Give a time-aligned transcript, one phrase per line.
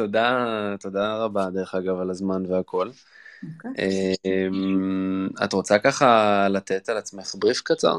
[0.00, 0.46] תודה,
[0.80, 2.90] תודה רבה דרך אגב על הזמן והכל.
[2.90, 3.66] Okay.
[3.66, 4.14] אוקיי.
[4.24, 7.98] אמ, את רוצה ככה לתת על עצמך בריף קצר?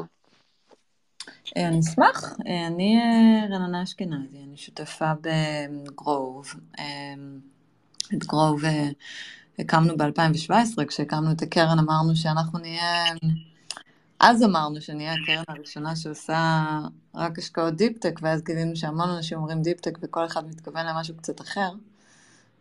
[1.56, 6.54] אה, אני אשמח, אה, אני אה, רננה אשכנזי, אני שותפה בגרוב.
[6.78, 7.40] אמ,
[8.14, 8.62] את גרוב
[9.58, 13.04] הקמנו ב-2017, כשהקמנו את הקרן אמרנו שאנחנו נהיה,
[14.20, 16.62] אז אמרנו שנהיה הקרן הראשונה שעושה
[17.14, 21.70] רק השקעות deep-tech, ואז גילינו שהמון אנשים אומרים deep-tech וכל אחד מתכוון למשהו קצת אחר.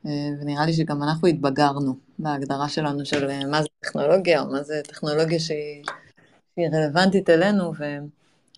[0.05, 4.63] אה, ונראה לי שגם אנחנו התבגרנו בהגדרה שלנו של אה, מה זה טכנולוגיה, או מה
[4.63, 5.83] זה טכנולוגיה שהיא,
[6.73, 7.73] רלוונטית אלינו,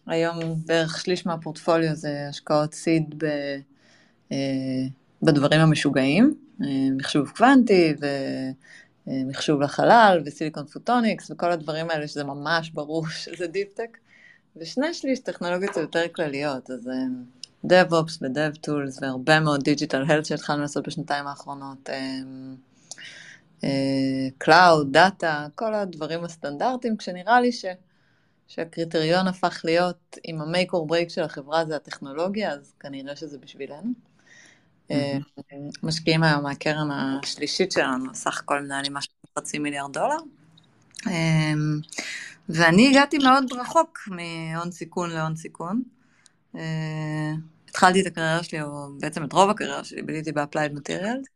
[0.08, 3.26] והיום בערך שליש מהפורטפוליו זה השקעות seed ב,
[4.32, 4.38] אה,
[5.22, 6.34] בדברים המשוגעים,
[6.98, 7.94] מחשוב קוונטי
[9.08, 13.98] ומחשוב לחלל ו silicon photonics וכל הדברים האלה שזה ממש ברור שזה deep-tech,
[14.58, 16.89] ושני שליש טכנולוגיות יותר כלליות, אז
[17.66, 21.89] DevOps ו-Dev Tools והרבה מאוד digital health שהתחלנו לעשות בשנתיים האחרונות,
[24.44, 27.66] Cloud, דאטה, כל הדברים הסטנדרטיים, כשנראה לי ש,
[28.47, 33.92] שהקריטריון הפך להיות, אם ה-make or break של החברה זה הטכנולוגיה, אז כנראה שזה בשבילנו.
[34.89, 34.94] Mm-hmm.
[35.83, 40.17] משקיעים היום מהקרן השלישית שלנו, סך הכל מנהלים משהו חצי מיליארד דולר.
[42.50, 45.83] ואני הגעתי מאוד רחוק מהון סיכון להון סיכון.
[47.74, 51.28] התחלתי את הקריירה שלי, או בעצם את רוב הקריירה שלי, ביליתי ב-applied materials.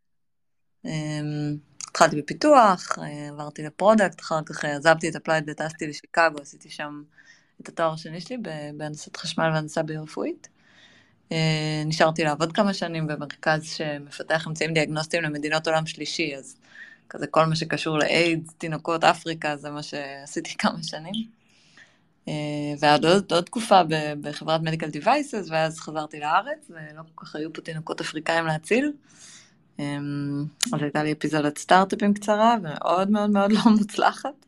[0.86, 1.58] אמ,
[1.90, 6.70] התחלתי בפיתוח, אה, עברתי ל product, אחר כך אה, עזבתי את applied וטסתי לשיקגו, עשיתי
[6.70, 7.04] שם
[7.62, 8.38] את התואר השני שלי
[8.78, 10.50] בהנדסת חשמל והנדסה ביו-רפואית.
[11.31, 16.58] אה, נשארתי לעבוד כמה שנים במרכז שמפתח אמצעים דיאגנוסטיים למדינות עולם שלישי, אז
[17.09, 21.14] כזה כל מה שקשור לאיידס, תינוקות, אפריקה, זה מה שעשיתי כמה שנים.
[22.28, 22.34] אה,
[22.80, 23.82] ועוד עוד, עוד תקופה
[24.22, 28.92] בחברת medical devices, ואז חזרתי לארץ, ולא כל כך היו פה תינוקות אפריקאים להציל.
[29.80, 34.46] אמ, אז הייתה לי אפיזודת סטארט-אפים קצרה, ומאוד מאוד מאוד לא מוצלחת,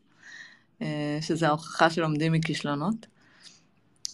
[0.82, 3.06] אה, שזה ההוכחה שלומדים מכישלונות.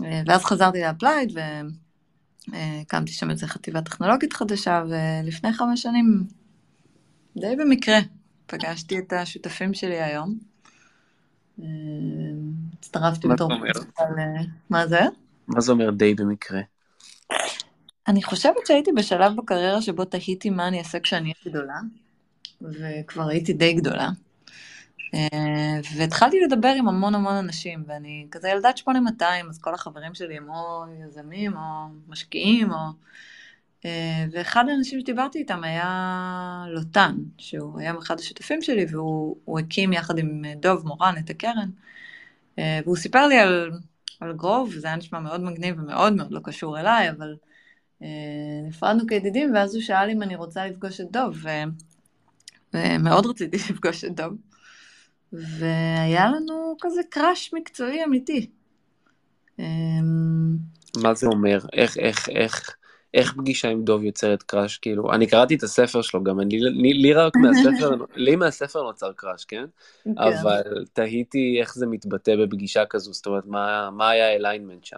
[0.05, 1.39] אה, ואז חזרתי ל Applied,
[2.53, 6.25] והקמתי שם איזה חטיבה טכנולוגית חדשה, ולפני חמש שנים,
[7.37, 7.99] די במקרה,
[8.47, 10.39] פגשתי את השותפים שלי היום.
[12.79, 13.51] הצטרפתי בתור...
[14.71, 15.01] מה זה?
[15.49, 16.61] מה זה אומר די במקרה?
[18.09, 21.81] אני חושבת שהייתי בשלב בקריירה שבו תהיתי מה אני אעשה כשאני אהיה גדולה,
[22.63, 24.09] וכבר הייתי די גדולה.
[25.15, 30.37] אה, והתחלתי לדבר עם המון המון אנשים, ואני כזה ילדת 8200, אז כל החברים שלי
[30.37, 32.77] הם או יזמים או משקיעים, או...
[33.85, 40.19] אה, ואחד האנשים שדיברתי איתם היה לוטן, שהוא היה אחד השותפים שלי, והוא הקים יחד
[40.19, 41.71] עם דוב מורן את הקרן.
[42.59, 43.71] אה, והוא סיפר לי על,
[44.21, 47.37] על גרוב, זה היה נשמע מאוד מגניב ומאוד מאוד לא קשור אליי, אבל
[48.03, 48.09] אה,
[48.69, 51.49] נפרדנו כידידים, ואז הוא שאל אם אני רוצה לפגוש את דוב, ו,
[52.75, 54.33] ומאוד רציתי לפגוש את דוב.
[55.33, 58.51] והיה לנו כזה קראש מקצועי אמיתי.
[61.03, 61.59] מה זה אומר?
[61.73, 62.77] איך, איך, איך,
[63.15, 66.93] איך פגישה עם דוב יוצרת crush, כאילו, אני קראתי את הספר שלו גם, אני, לי,
[66.93, 69.65] לי רק מהספר, לי מהספר נוצר crush, כן?
[70.05, 70.11] כן?
[70.19, 70.63] אבל
[70.93, 74.97] תהיתי איך זה מתבטא בפגישה כזו, זאת אומרת, מה, מה היה ה alignment שם?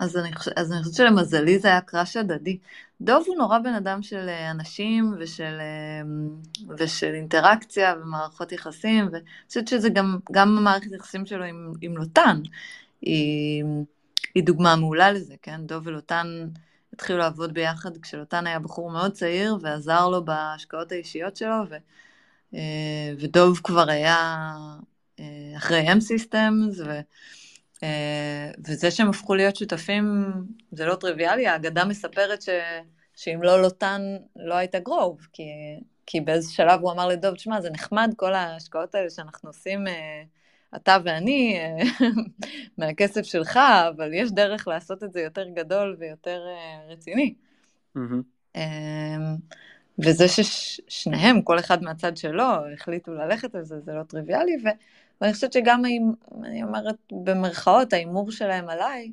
[0.00, 0.30] אז אני.
[0.56, 2.58] אז אני חושבת שלמזלי זה היה crush הדדי.
[3.00, 6.02] דוב הוא נורא בן אדם של אה, אנשים ושל, אה,
[6.78, 12.40] ושל אינטראקציה ומערכות יחסים, ואני חושבת שזה גם, גם המערכת יחסים שלו עם, עם לוטן,
[13.02, 13.64] היא,
[14.34, 15.60] היא דוגמה מעולה לזה, כן?
[15.66, 16.48] דוב ולוטן...
[17.00, 21.76] התחילו לעבוד ביחד כשלוטן היה בחור מאוד צעיר ועזר לו בהשקעות האישיות שלו, ו,
[22.54, 24.16] אה, ודוב כבר היה
[25.20, 25.24] אה,
[25.56, 27.00] אחרי M-Systems, ו,
[27.82, 30.32] אה, וזה שהם הפכו להיות שותפים
[30.72, 32.48] זה לא טריוויאלי, האגדה מספרת ש,
[33.16, 34.02] שאם לא לוטן
[34.36, 35.42] לא הייתה גרוב, כי,
[36.06, 39.84] כי באיזה שלב הוא אמר לדוב, תשמע, זה נחמד כל ההשקעות האלה שאנחנו עושים
[40.76, 41.84] אתה ואני, אה,
[42.78, 43.58] מהכסף שלך,
[43.88, 47.34] אבל יש דרך לעשות את זה יותר גדול ויותר אה, רציני.
[47.96, 48.60] Mm-hmm.
[50.04, 52.44] וזה ששניהם, כל אחד מהצד שלו,
[52.74, 54.68] החליטו ללכת על זה, זה לא טריוויאלי, ו...
[55.20, 55.82] ואני חושבת שגם,
[56.44, 59.12] אני אומרת במרכאות, ההימור שלהם עליי,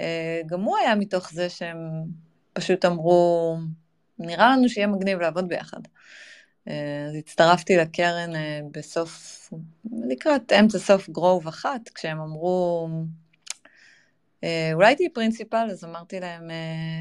[0.00, 1.78] אה, גם הוא היה מתוך זה שהם
[2.52, 3.56] פשוט אמרו,
[4.18, 5.80] נראה לנו שיהיה מגניב לעבוד ביחד.
[7.08, 8.30] אז הצטרפתי לקרן
[8.70, 9.50] בסוף,
[10.08, 12.88] לקראת אמצע סוף גרוב אחת, כשהם אמרו,
[14.72, 16.50] אולי תהיי פרינציפל, אז אמרתי להם,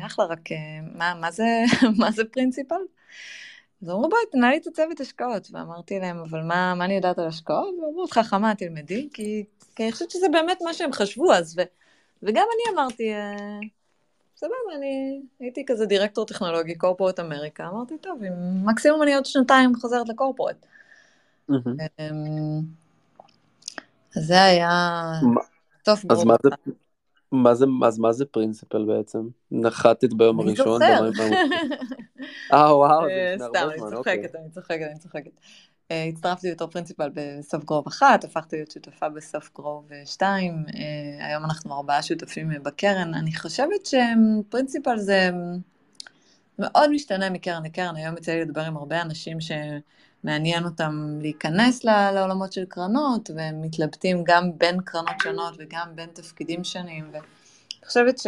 [0.06, 0.50] אחלה, רק
[0.96, 1.46] מה, מה, זה,
[2.00, 2.76] מה זה פרינציפל?
[3.82, 5.48] אז אמרו, בואי, תנהלי את הצוות השקעות.
[5.52, 7.76] ואמרתי להם, אבל מה, מה אני יודעת על השקעות?
[7.84, 9.44] ואמרו, את חכמה, תלמדי, כי,
[9.76, 11.58] כי אני חושבת שזה באמת מה שהם חשבו אז.
[11.58, 11.62] ו,
[12.24, 13.60] וגם אני אמרתי, אה,
[14.40, 19.76] סבבה, אני הייתי כזה דירקטור טכנולוגי, קורפורט אמריקה, אמרתי, טוב, אם מקסימום אני עוד שנתיים
[19.76, 20.66] חוזרת לקורפורט.
[21.50, 21.56] אמ,
[24.16, 24.70] אז זה היה
[25.86, 26.22] סוף גרוע.
[26.22, 26.50] אז מה זה,
[27.32, 29.28] מה זה, אז מה זה principal בעצם?
[29.52, 30.82] נחתת ביום הראשון?
[30.82, 31.24] אני זוכר.
[32.54, 34.28] אה, וואו, זה אה, לפני הרבה זמן, אוקיי.
[34.28, 35.32] סתם, אני צוחקת, אני צוחקת, אני צוחקת.
[35.92, 41.46] אה, הצטרפתי בתור principal בסוף גרוב אחת, הפכתי להיות שותפה בסוף גרוב שתיים, אה, היום
[41.46, 43.14] אנחנו ארבעה שותפים בקרן.
[43.14, 45.30] אני חושבת ש principal זה
[46.60, 52.54] מאוד משתנה מקרן לקרן, היום יצא לי לדבר עם הרבה אנשים שמעניין אותם להיכנס לעולמות
[52.54, 57.26] של קרנות, והם מתלבטים גם בין קרנות שונות וגם בין תפקידים שונים, ואני
[57.86, 58.28] חושבת ש...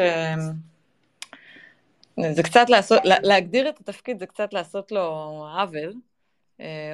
[2.36, 5.02] זה קצת לעשות, להגדיר את התפקיד זה קצת לעשות לו
[5.58, 6.11] עוול, אה,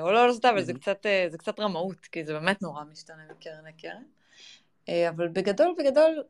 [0.02, 3.24] או לא לעשות עוול, זה קצת, אה, זה קצת רמאות, כי זה באמת נורא משתנה
[3.32, 4.04] מקרן לקרן.
[4.90, 6.24] אה, אבל בגדול, בגדול,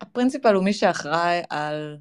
[0.00, 1.96] ה principal הוא מי שאחראי על,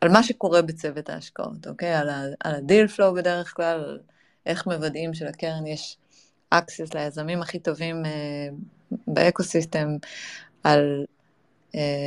[0.00, 1.94] על מה שקורה בצוות ההשקעות, אוקיי?
[1.94, 4.00] על, ה, על ה deal flow בדרך כלל, על
[4.46, 5.96] איך מוודאים שלקרן יש
[6.50, 8.02] access ליזמים הכי טובים
[9.06, 9.88] ב ecosystem,
[10.64, 11.04] על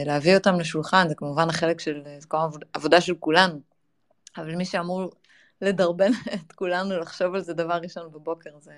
[0.06, 3.60] להביא אותם לשולחן, זה כמובן החלק של, זה כמובן עבודה של כולנו,
[4.38, 5.12] אבל מי שאמור
[5.62, 8.74] לדרבן את כולנו לחשוב על זה דבר ראשון בבוקר, זה,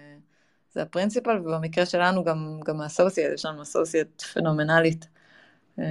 [0.73, 5.07] זה הפרינציפל, ובמקרה שלנו גם, גם האסוסייט, יש לנו אסוסייט פנומנלית.
[5.79, 5.83] אמ,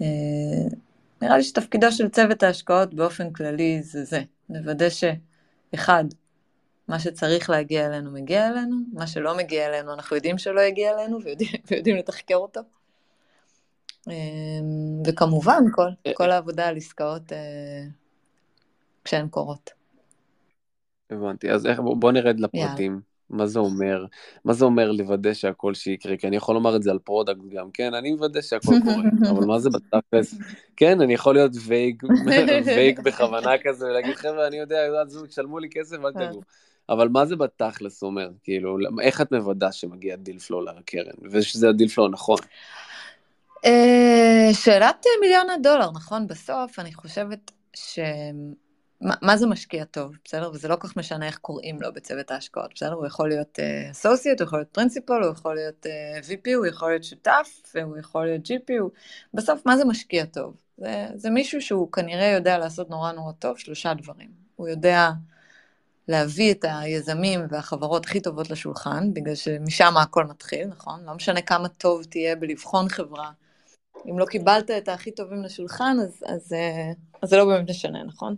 [0.00, 0.06] אה,
[1.22, 6.04] נראה לי שתפקידו של צוות ההשקעות באופן כללי זה זה, לוודא שאחד,
[6.88, 11.22] מה שצריך להגיע אלינו מגיע אלינו, מה שלא מגיע אלינו אנחנו יודעים שלא יגיע אלינו
[11.22, 12.60] ויודעים, ויודעים לתחקר אותו.
[14.08, 17.38] אמ, וכמובן כל, אה, כל העבודה על עסקאות אה,
[19.10, 19.70] כשהן קורות.
[21.10, 22.92] הבנתי, אז איך, בוא נרד לפרטים.
[22.92, 23.00] יאללה.
[23.30, 24.04] מה זה אומר?
[24.44, 26.16] מה זה אומר לוודא שהכל שיקרה?
[26.16, 29.46] כי אני יכול לומר את זה על product גם, כן, אני מוודא שהכל קורה, אבל
[29.46, 30.34] מה זה בתכלס?
[30.76, 32.02] כן, אני יכול להיות vague,
[32.64, 34.78] vague בכוונה כזה, ולהגיד, חבר'ה, אני יודע,
[35.28, 36.40] תשלמו לי כסף, אל תדאגו.
[36.88, 38.30] אבל מה זה בתכלס אומר?
[38.42, 42.38] כאילו, איך את מוודא שמגיע deal flow לקרן, ושזה ה deal flow הנכון?
[43.64, 46.26] אה, שאלת מיליון הדולר, נכון?
[46.26, 47.98] בסוף אני חושבת ש...
[49.00, 50.50] מה, מה זה משקיע טוב, בסדר?
[50.54, 52.92] וזה לא כל כך משנה איך קוראים לו בצוות ההשקעות, בסדר?
[52.92, 53.58] הוא יכול להיות
[53.90, 57.48] אסוסייט, uh, הוא יכול להיות פרינציפול, הוא יכול להיות uh, VP, הוא יכול להיות שותף,
[57.74, 58.90] והוא יכול להיות GP, הוא...
[59.34, 60.54] בסוף, מה זה משקיע טוב?
[60.78, 64.30] זה, זה מישהו שהוא כנראה יודע לעשות נורא נורא טוב שלושה דברים.
[64.56, 65.10] הוא יודע
[66.08, 71.04] להביא את היזמים והחברות הכי טובות לשולחן, בגלל שמשם הכל מתחיל, נכון?
[71.04, 73.30] לא משנה כמה טוב תהיה בלבחון חברה.
[74.10, 76.92] אם לא קיבלת את הכי טובים לשולחן, אז, אז, אה,
[77.22, 78.36] אז זה לא באמת משנה, נכון?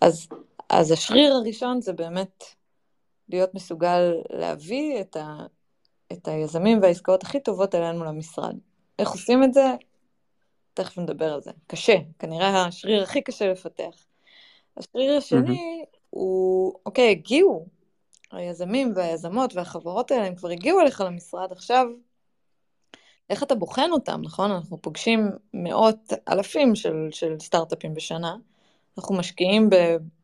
[0.00, 0.28] אז,
[0.68, 2.44] אז השריר הראשון זה באמת
[3.28, 5.36] להיות מסוגל להביא את, ה,
[6.12, 8.56] את היזמים והעסקאות הכי טובות אלינו למשרד.
[8.98, 9.74] איך עושים את זה?
[10.74, 11.50] תכף נדבר על זה.
[11.66, 14.06] קשה, כנראה השריר הכי קשה לפתח.
[14.76, 15.96] השריר השני mm-hmm.
[16.10, 17.66] הוא, אוקיי, הגיעו
[18.30, 21.86] היזמים והיזמות והחברות האלה, הם כבר הגיעו אליך למשרד, עכשיו
[23.30, 24.50] איך אתה בוחן אותם, נכון?
[24.50, 28.36] אנחנו פוגשים מאות אלפים של, של סטארט-אפים בשנה,
[28.98, 29.70] אנחנו משקיעים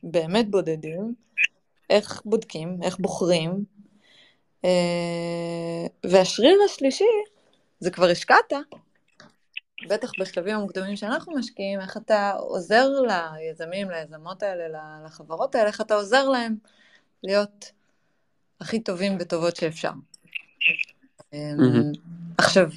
[0.02, 1.14] באמת בודדים,
[1.90, 3.64] איך בודקים, איך בוחרים,
[4.64, 7.04] אה, והשריר השלישי,
[7.80, 8.52] זה כבר השקעת,
[9.88, 15.94] בטח בשלבים המוקדמים שאנחנו משקיעים, איך אתה עוזר ליזמים, ליזמות האלה, לחברות האלה, איך אתה
[15.94, 16.56] עוזר להם
[17.22, 17.72] להיות
[18.60, 19.90] הכי טובים וטובות שאפשר.
[21.32, 21.98] Mm-hmm.
[22.38, 22.68] עכשיו,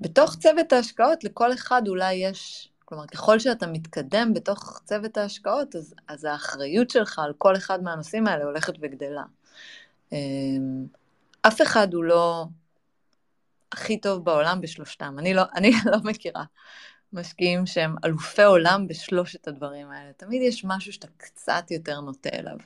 [0.00, 5.94] בתוך צוות ההשקעות לכל אחד אולי יש כלומר, ככל שאתה מתקדם בתוך צוות ההשקעות, אז,
[6.08, 9.24] אז האחריות שלך על כל אחד מהנושאים האלה הולכת וגדלה.
[10.12, 10.86] אמ,
[11.42, 12.46] אף אחד הוא לא
[13.72, 15.16] הכי טוב בעולם בשלושתם.
[15.18, 16.44] אני לא, אני לא מכירה
[17.12, 20.12] משקיעים שהם אלופי עולם בשלושת הדברים האלה.
[20.12, 22.56] תמיד יש משהו שאתה קצת יותר נוטה אליו.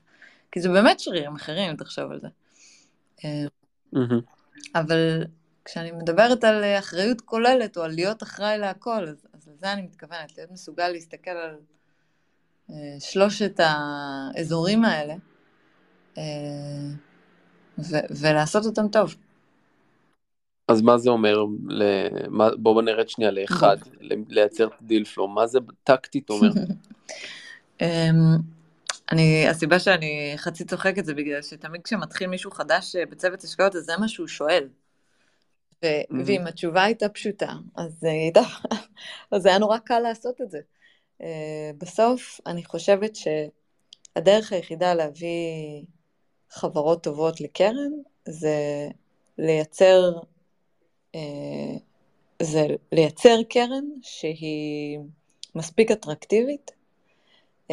[0.52, 2.28] כי זה באמת שרירים אחרים, אם תחשוב על זה.
[3.94, 3.98] Mm-hmm.
[4.74, 5.24] אבל
[5.64, 10.38] כשאני מדברת על אחריות כוללת, או על להיות אחראי להכל, אז, אז לזה אני מתכוונת,
[10.38, 11.56] להיות מסוגל להסתכל על
[12.70, 15.14] אה, שלושת האזורים האלה,
[16.18, 16.22] אה,
[17.78, 19.14] ו- ולעשות אותם טוב.
[20.68, 21.44] אז מה זה אומר,
[22.56, 23.76] בואו נרד שנייה לאחד,
[24.28, 26.50] לייצר דיל פלו, מה זה טקטית אומר?
[27.80, 27.86] אמ,
[29.12, 33.84] אני, הסיבה שאני חצי צוחקת זה בגלל שתמיד כשמתחיל מישהו חדש אה, בצוות השקעות, אז
[33.84, 34.68] זה מה שהוא שואל.
[35.84, 36.14] ו- mm-hmm.
[36.26, 38.40] ואם התשובה הייתה פשוטה, אז, הייתה,
[39.32, 40.60] אז היה נורא קל לעשות את זה.
[41.22, 41.24] Uh,
[41.78, 45.82] בסוף, אני חושבת שהדרך היחידה להביא
[46.50, 47.92] חברות טובות לקרן,
[48.28, 48.88] זה
[49.38, 50.12] לייצר,
[51.16, 51.18] uh,
[52.42, 54.98] זה לייצר קרן שהיא
[55.54, 56.70] מספיק אטרקטיבית,
[57.68, 57.72] uh,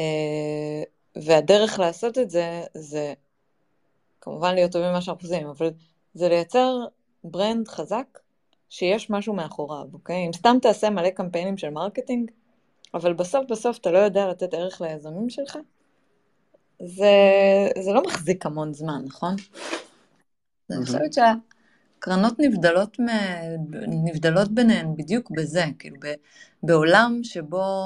[1.15, 3.13] והדרך לעשות את זה, זה
[4.21, 5.71] כמובן להיות טובים במה שאנחנו עושים, אבל
[6.13, 6.85] זה לייצר
[7.31, 8.19] brand חזק
[8.69, 10.25] שיש משהו מאחוריו, אוקיי?
[10.27, 12.31] אם סתם תעשה מלא קמפיינים של marketing,
[12.93, 15.57] אבל בסוף בסוף אתה לא יודע לתת ערך ליזמים שלך,
[16.86, 17.07] זה,
[17.79, 19.36] זה לא מחזיק המון זמן, נכון?
[20.72, 23.05] אני חושבת שהקרנות נבדלות, מ...
[24.05, 25.98] נבדלות ביניהן בדיוק בזה, כאילו
[26.63, 27.84] בעולם שבו,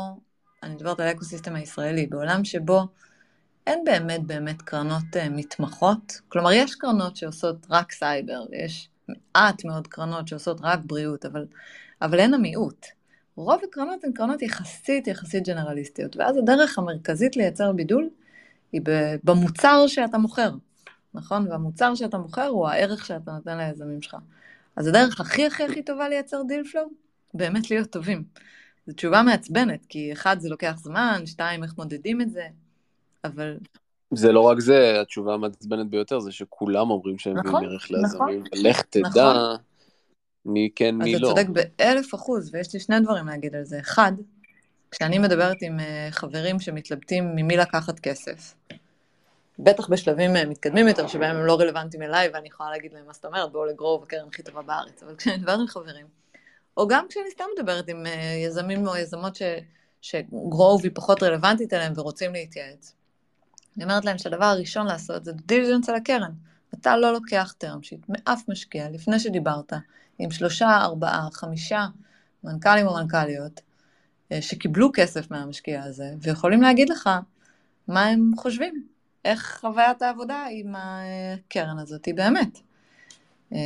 [0.64, 2.88] אני מדברת על ה ecosystem הישראלי, בעולם שבו
[3.68, 8.90] אין באמת באמת קרנות uh, מתמחות, כלומר יש קרנות שעושות רק סייבר, יש
[9.36, 11.46] מעט מאוד קרנות שעושות רק בריאות, אבל,
[12.02, 12.86] אבל הן המיעוט.
[13.36, 18.10] רוב הקרנות הן קרנות יחסית יחסית ג'נרליסטיות, ואז הדרך המרכזית לייצר בידול
[18.72, 18.82] היא
[19.24, 20.52] במוצר שאתה מוכר,
[21.14, 21.48] נכון?
[21.48, 24.16] והמוצר שאתה מוכר הוא הערך שאתה נותן ליזמים שלך.
[24.76, 26.88] אז הדרך הכי הכי הכי טובה לייצר deal flow,
[27.34, 28.24] באמת להיות טובים.
[28.88, 32.48] זו תשובה מעצבנת, כי אחד, זה לוקח זמן, שתיים, איך מודדים את זה,
[33.24, 33.58] אבל
[34.14, 38.44] זה לא רק זה, התשובה המעצבנת ביותר זה שכולם אומרים שהם מביאים נכון, ערך ליזמים,
[38.44, 39.58] נכון, לך תדע נכון.
[40.46, 41.28] מי כן מי לא.
[41.28, 43.80] אז אתה צודק באלף אחוז, ויש לי שני דברים להגיד על זה.
[43.80, 44.12] אחד,
[44.92, 48.54] כשאני מדברת עם אה, חברים שמתלבטים ממי לקחת כסף,
[49.60, 53.14] בטח בשלבים אה, מתקדמים יותר, שבהם הם לא רלוונטיים אליי, ואני יכולה להגיד להם מה
[53.14, 56.06] זאת אומרת, בואו ל Grove הקרן הכי טובה בארץ, אבל כשאני מדברת עם חברים,
[56.78, 59.42] או גם כשאני סתם מדברת עם אה, יזמים או יזמות ש,
[60.02, 62.96] ש Grove היא פחות רלוונטית אליהם ורוצים להתייעץ,
[63.78, 66.32] אני אומרת להם שהדבר הראשון לעשות זה diligence על הקרן.
[66.74, 69.74] אתה לא לוקח term sheet מאף משקיע לפני שדיברת
[70.20, 71.86] עם שלושה, ארבעה, חמישה
[72.44, 73.62] מנכ"לים או מנכ"ליות
[74.32, 77.10] אה, שקיבלו כסף מהמשקיע הזה ויכולים להגיד לך
[77.88, 78.84] מה הם חושבים,
[79.26, 82.60] איך חוויית העבודה עם הקרן הזאת היא באמת.
[83.52, 83.58] אמ,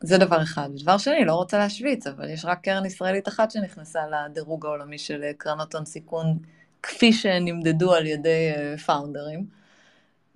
[0.00, 0.68] זה דבר אחד.
[0.82, 5.22] דבר שני, לא רוצה להשוויץ, אבל יש רק קרן ישראלית אחת שנכנסה לדירוג העולמי של
[5.38, 6.38] קרנות הון סיכון
[6.82, 8.52] כפי שנמדדו על ידי
[8.86, 9.46] פאונדרים.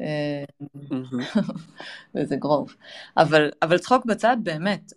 [0.01, 0.45] אה,
[2.15, 2.75] וזה גרוב.
[3.17, 4.93] אבל, אבל צחוק בצד, באמת,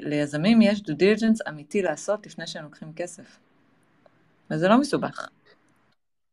[0.00, 3.38] ליזמים יש דו דיליג'נס אמיתי לעשות לפני שהם לוקחים כסף.
[4.50, 5.28] וזה לא מסובך.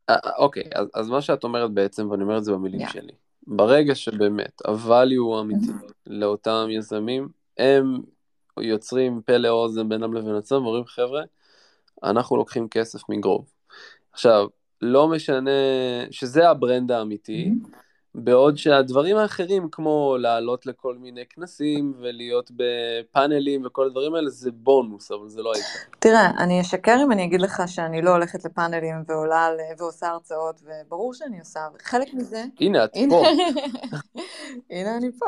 [0.10, 2.94] אה, אה, אוקיי, אז, אז מה שאת אומרת בעצם, ואני אומר את זה במילים yeah.
[2.94, 3.12] שלי,
[3.48, 5.72] ברגע שבאמת ה-value הוא אמיתי
[6.08, 8.02] לאותם יזמים, הם
[8.60, 11.24] יוצרים פלא אוזן בינם לבין עצמם, ואומרים חבר'ה,
[12.04, 13.53] אנחנו לוקחים כסף מגרוב.
[14.14, 14.48] עכשיו,
[14.82, 15.52] לא משנה,
[16.12, 17.78] שזה ה brand האמיתי, mm-hmm.
[18.16, 25.12] בעוד שהדברים האחרים, כמו לעלות לכל מיני כנסים ולהיות בפאנלים וכל הדברים האלה, זה בונוס,
[25.12, 25.98] אבל זה לא העיקר.
[26.00, 31.14] תראה, אני אשקר אם אני אגיד לך שאני לא הולכת לפאנלים ועולה ועושה הרצאות, וברור
[31.14, 32.44] שאני עושה, חלק מזה...
[32.60, 33.24] הנה, את פה.
[34.70, 35.26] הנה אני פה.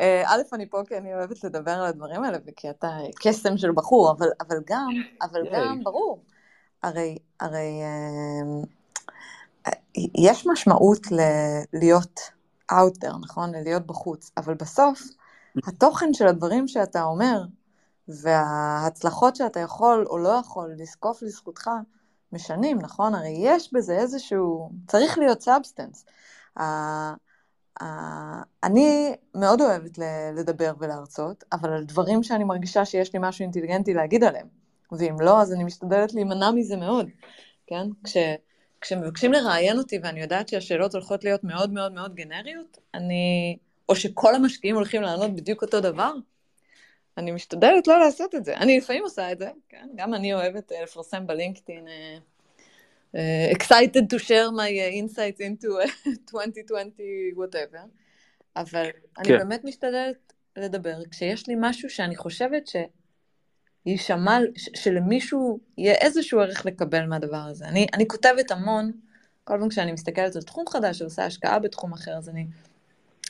[0.00, 3.72] אה, א', אני פה כי אני אוהבת לדבר על הדברים האלה, וכי אתה קסם של
[3.72, 4.88] בחור, אבל, אבל גם,
[5.22, 6.22] אבל גם, ברור.
[6.82, 8.62] הרי, הרי אמ,
[10.14, 12.20] יש משמעות ל- להיות
[12.72, 13.52] out there, נכון?
[13.54, 15.02] להיות בחוץ, אבל בסוף
[15.66, 17.42] התוכן של הדברים שאתה אומר
[18.08, 21.70] וההצלחות שאתה יכול או לא יכול לזקוף לזכותך
[22.32, 23.14] משנים, נכון?
[23.14, 26.04] הרי יש בזה איזשהו, צריך להיות substance.
[28.64, 29.98] אני מאוד אוהבת
[30.36, 34.67] לדבר ולהרצות, אבל על דברים שאני מרגישה שיש לי משהו אינטליגנטי להגיד עליהם.
[34.92, 37.08] ואם לא, אז אני משתדלת להימנע מזה מאוד,
[37.66, 37.86] כן?
[38.04, 38.16] כש,
[38.80, 43.56] כשמבקשים לראיין אותי ואני יודעת שהשאלות הולכות להיות מאוד מאוד מאוד גנריות, אני...
[43.88, 46.12] או שכל המשקיעים הולכים לענות בדיוק אותו דבר,
[47.18, 48.56] אני משתדלת לא לעשות את זה.
[48.56, 49.88] אני לפעמים עושה את זה, כן?
[49.94, 51.86] גם אני אוהבת uh, לפרסם בלינקדאין
[53.14, 53.18] uh,
[53.56, 54.70] excited to share my
[55.02, 55.68] insights into
[56.34, 57.78] 2020 whatever,
[58.56, 59.00] אבל כן.
[59.18, 62.76] אני באמת משתדלת לדבר כשיש לי משהו שאני חושבת ש...
[63.86, 67.64] יישמע, שלמישהו יהיה איזשהו ערך לקבל מהדבר הזה.
[67.64, 68.92] אני, אני כותבת המון,
[69.44, 72.46] כל פעם כשאני מסתכלת על תחום חדש, שעושה השקעה בתחום אחר, אז אני,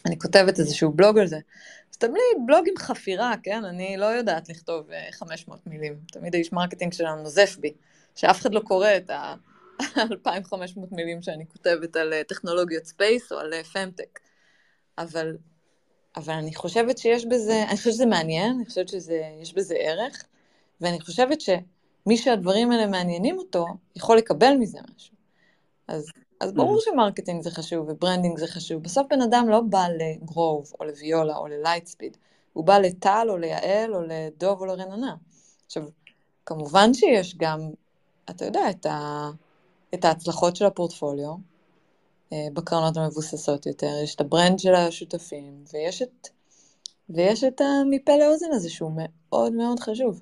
[0.07, 1.39] אני כותבת איזשהו בלוג על זה.
[1.93, 3.65] אז תמיד בלוג עם חפירה, כן?
[3.65, 5.99] אני לא יודעת לכתוב 500 אה, מילים.
[6.13, 7.73] תמיד האיש marketing שלנו נוזף בי,
[8.15, 13.63] שאף אחד לא קורא את ה-2500 מילים שאני כותבת על אה, טכנולוגיות space או על
[13.63, 14.21] femtech.
[14.99, 15.37] אה, אבל,
[16.17, 20.25] אבל אני חושבת שיש בזה, אני חושבת שזה מעניין, אני חושבת שיש בזה ערך.
[20.81, 23.67] ואני חושבת שמי שהדברים האלה מעניינים אותו,
[23.97, 25.15] יכול לקבל מזה משהו.
[25.89, 26.07] אז,
[26.41, 28.83] אז ברור ש marketing זה חשוב ו branding זה חשוב.
[28.83, 32.17] בסוף בן אדם לא בא ל Grove או לוויולה או ל Lightspeed,
[32.53, 35.17] הוא בא לטל או ליעל או לדוב או לרננה.
[35.67, 35.83] עכשיו,
[36.47, 37.71] כמובן שיש גם,
[38.31, 39.31] אתה יודע, את, ה,
[39.95, 41.35] את ההצלחות של הפורטפוליו
[42.33, 46.29] אה, בקרנות המבוססות יותר, יש את ה brand של השותפים, ויש את,
[47.11, 50.21] ויש את המפה לאוזן הזה שהוא מאוד מאוד חשוב.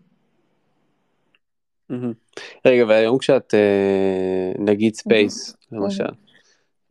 [2.67, 6.05] רגע, והיום כשאת, אה, נגיד space, למשל,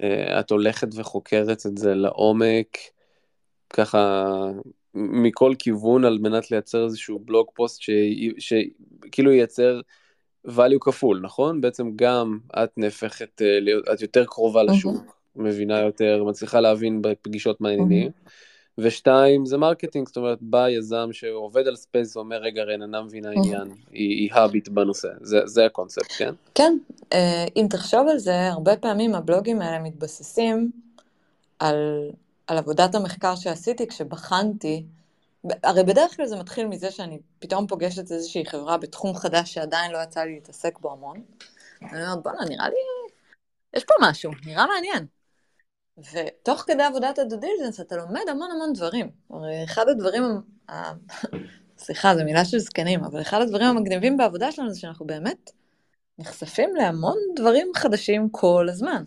[0.03, 2.77] אה, את הולכת וחוקרת את זה לעומק,
[3.69, 4.25] ככה
[4.93, 7.81] מכל כיוון על מנת לייצר איזשהו blog post
[8.37, 9.81] שכאילו ייצר
[10.47, 11.61] value כפול, נכון?
[11.61, 17.61] בעצם גם את נהפכת אה, להיות, את יותר קרובה לשוק, מבינה יותר, מצליחה להבין בפגישות
[17.61, 18.11] מעניינים.
[18.77, 23.67] ושתיים זה marketing, זאת אומרת בא יזם שעובד על space ואומר רגע רננה מבינה עניין,
[23.91, 26.33] היא האביט בנושא, זה, זה הקונספט, כן?
[26.55, 26.77] כן,
[27.13, 30.71] אה, אם תחשוב על זה, הרבה פעמים הבלוגים האלה מתבססים
[31.59, 32.09] על,
[32.47, 34.83] על עבודת המחקר שעשיתי כשבחנתי,
[35.63, 39.97] הרי בדרך כלל זה מתחיל מזה שאני פתאום פוגשת איזושהי חברה בתחום חדש שעדיין לא
[40.03, 41.21] יצא לי להתעסק בו המון,
[41.81, 42.75] ואני אומרת בואנה נראה לי,
[43.73, 45.05] יש פה משהו, נראה מעניין.
[45.97, 49.09] ותוך כדי עבודת הדו דיליג'נס אתה לומד המון המון דברים.
[49.65, 50.23] אחד הדברים,
[51.77, 55.51] סליחה, זו מילה של זקנים, אבל אחד הדברים המגניבים בעבודה שלנו זה שאנחנו באמת
[56.19, 59.03] נחשפים להמון דברים חדשים כל הזמן.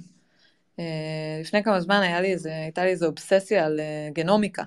[0.77, 0.81] Uh,
[1.41, 4.63] לפני כמה זמן היה לי איזה, הייתה לי איזו אובססיה על uh, גנומיקה.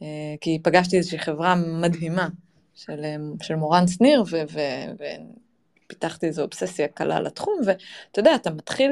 [0.00, 0.04] Uh,
[0.40, 2.28] כי פגשתי איזושהי חברה מדהימה
[2.74, 3.04] של,
[3.42, 4.58] של מורן שניר, ו, ו,
[5.88, 8.90] פיתחתי איזו אובססיה קלה לתחום, ואתה יודע, אתה מתחיל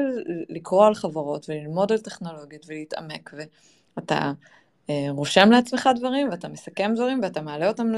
[0.49, 3.33] לקרוא על חברות וללמוד על טכנולוגיות ולהתעמק,
[3.95, 4.31] ואתה
[4.89, 7.97] אה, רושם לעצמך דברים, ואתה מסכם דברים, ואתה מעלה אותם ל...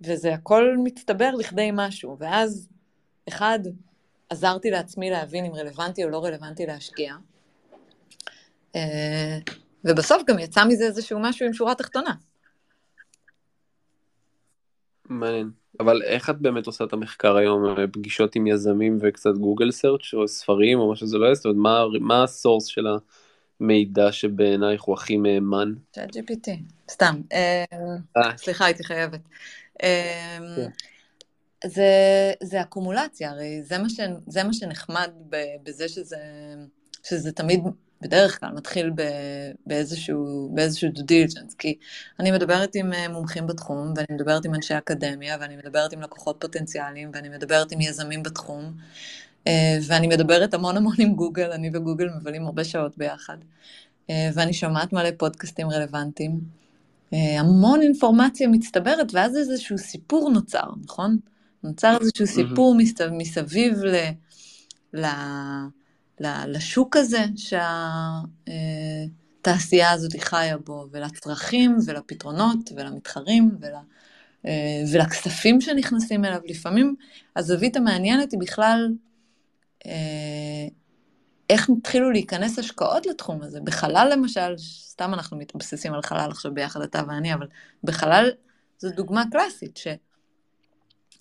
[0.00, 2.68] וזה הכל מצטבר לכדי משהו, ואז,
[3.28, 3.58] אחד,
[4.30, 7.14] עזרתי לעצמי להבין אם רלוונטי או לא רלוונטי להשקיע,
[8.76, 9.38] אה,
[9.84, 12.14] ובסוף גם יצא מזה איזשהו משהו עם שורה תחתונה.
[15.04, 15.50] מעניין.
[15.80, 17.64] אבל איך את באמת עושה את המחקר היום?
[17.92, 21.34] פגישות עם יזמים וקצת גוגל סרצ' או ספרים או מה שזה לא יהיה?
[21.34, 22.86] זאת אומרת, מה, מה הסורס של
[23.60, 25.72] המידע שבעינייך הוא הכי מהימן?
[25.92, 26.50] צ'אט GPT,
[26.90, 27.20] סתם.
[27.32, 27.64] אה,
[28.16, 28.36] אה.
[28.36, 29.20] סליחה, הייתי חייבת.
[29.82, 30.68] אה, כן.
[31.64, 31.92] זה,
[32.42, 35.10] זה אקומולציה, הרי זה מה, ש, זה מה שנחמד
[35.62, 36.16] בזה שזה,
[37.04, 37.60] שזה תמיד
[38.02, 38.90] בדרך כלל מתחיל
[39.66, 41.78] באיזשהו, באיזשהו due diligence, כי
[42.20, 46.36] אני מדברת עם אה, מומחים בתחום, ואני מדברת עם אנשי אקדמיה, ואני מדברת עם לקוחות
[46.40, 48.72] פוטנציאליים, ואני מדברת עם יזמים בתחום,
[49.46, 53.36] אה, ואני מדברת המון המון עם גוגל, אני וגוגל מבלים הרבה שעות ביחד,
[54.10, 56.58] אה, ואני שומעת מלא פודקאסטים רלוונטיים.
[57.12, 61.18] המון אינפורמציה מצטברת, ואז איזשהו סיפור נוצר, נכון?
[61.64, 62.76] נוצר איזשהו סיפור.
[63.12, 63.96] מסביב ל...
[64.94, 65.06] ל...
[66.20, 67.24] לשוק הזה
[68.46, 73.72] שהתעשייה הזאת חיה בו, ולצרכים ולפתרונות ולמתחרים ול,
[74.92, 76.40] ולכספים שנכנסים אליו.
[76.44, 76.94] לפעמים
[77.36, 78.92] הזווית המעניינת היא בכלל
[79.86, 80.68] אה,
[81.50, 83.60] איך התחילו להיכנס השקעות לתחום הזה.
[83.60, 87.46] בחלל למשל, סתם אנחנו מתבססים על חלל עכשיו ביחד, אתה ואני, אבל
[87.84, 88.30] בחלל
[88.78, 89.80] זו דוגמה קלאסית,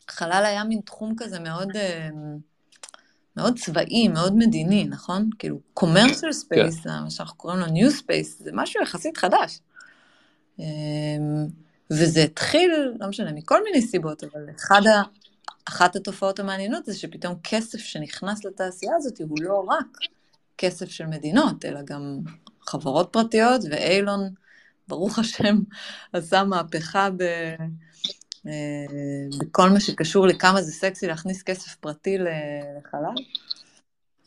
[0.08, 1.70] שחלל היה מין תחום כזה מאוד...
[3.38, 5.30] מאוד צבאי, מאוד מדיני, נכון?
[5.40, 6.90] כאילו, commercial space, כן.
[7.04, 9.60] מה שאנחנו קוראים לו new space, זה משהו יחסית חדש.
[10.60, 10.66] אמ,
[11.92, 15.02] וזה התחיל, לא משנה, מכל מיני סיבות, אבל אחד ה...
[15.70, 19.98] אחת התופעות המעניינות זה שפתאום כסף שנכנס לתעשייה הזאת הוא לא רק
[20.58, 22.20] כסף של מדינות, אלא גם
[22.68, 24.30] חברות פרטיות, ואיילון,
[24.88, 25.60] ברוך השם,
[26.14, 27.24] עשה מהפכה ב...
[29.40, 33.24] בכל מה שקשור לכמה זה סקסי להכניס כסף פרטי לחלל.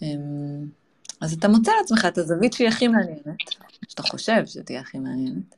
[0.02, 0.66] אמ,
[1.20, 3.36] אז אתה מוצא לעצמך את הזווית שהיא הכי מעניינת,
[3.88, 5.54] שאתה חושב שתהיה הכי מעניינת.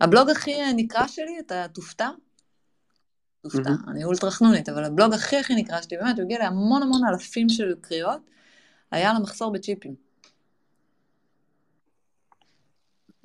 [0.00, 2.08] הבלוג הכי נקרא שלי, אתה תופתע?
[3.42, 7.00] תופתע, אני אולטרה חנונית, אבל הבלוג הכי הכי נקרא שלי, באמת, הוא הגיע להמון המון
[7.08, 8.20] אלפים של קריאות,
[8.90, 9.94] היה על המחסור בצ'יפים.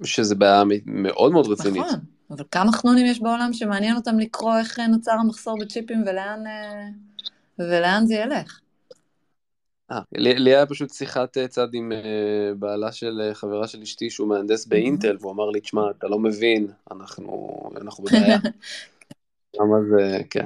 [0.04, 1.84] שזה בעיה מאוד מאוד רצינית.
[1.86, 2.19] נכון.
[2.32, 6.88] אבל כמה חנונים יש בעולם שמעניין אותם לקרוא איך נוצר המחסור בצ'יפים ולאן, אה,
[7.60, 8.60] ולאן זה ילך?
[9.92, 14.28] אה, לי היה פשוט שיחת אה, צד עם אה, בעלה של חברה של אשתי שהוא
[14.28, 18.38] מהנדס באינטל, והוא אמר לי, תשמע, אתה לא מבין, אנחנו, אנחנו בבעיה.
[19.60, 20.46] למה זה, כן.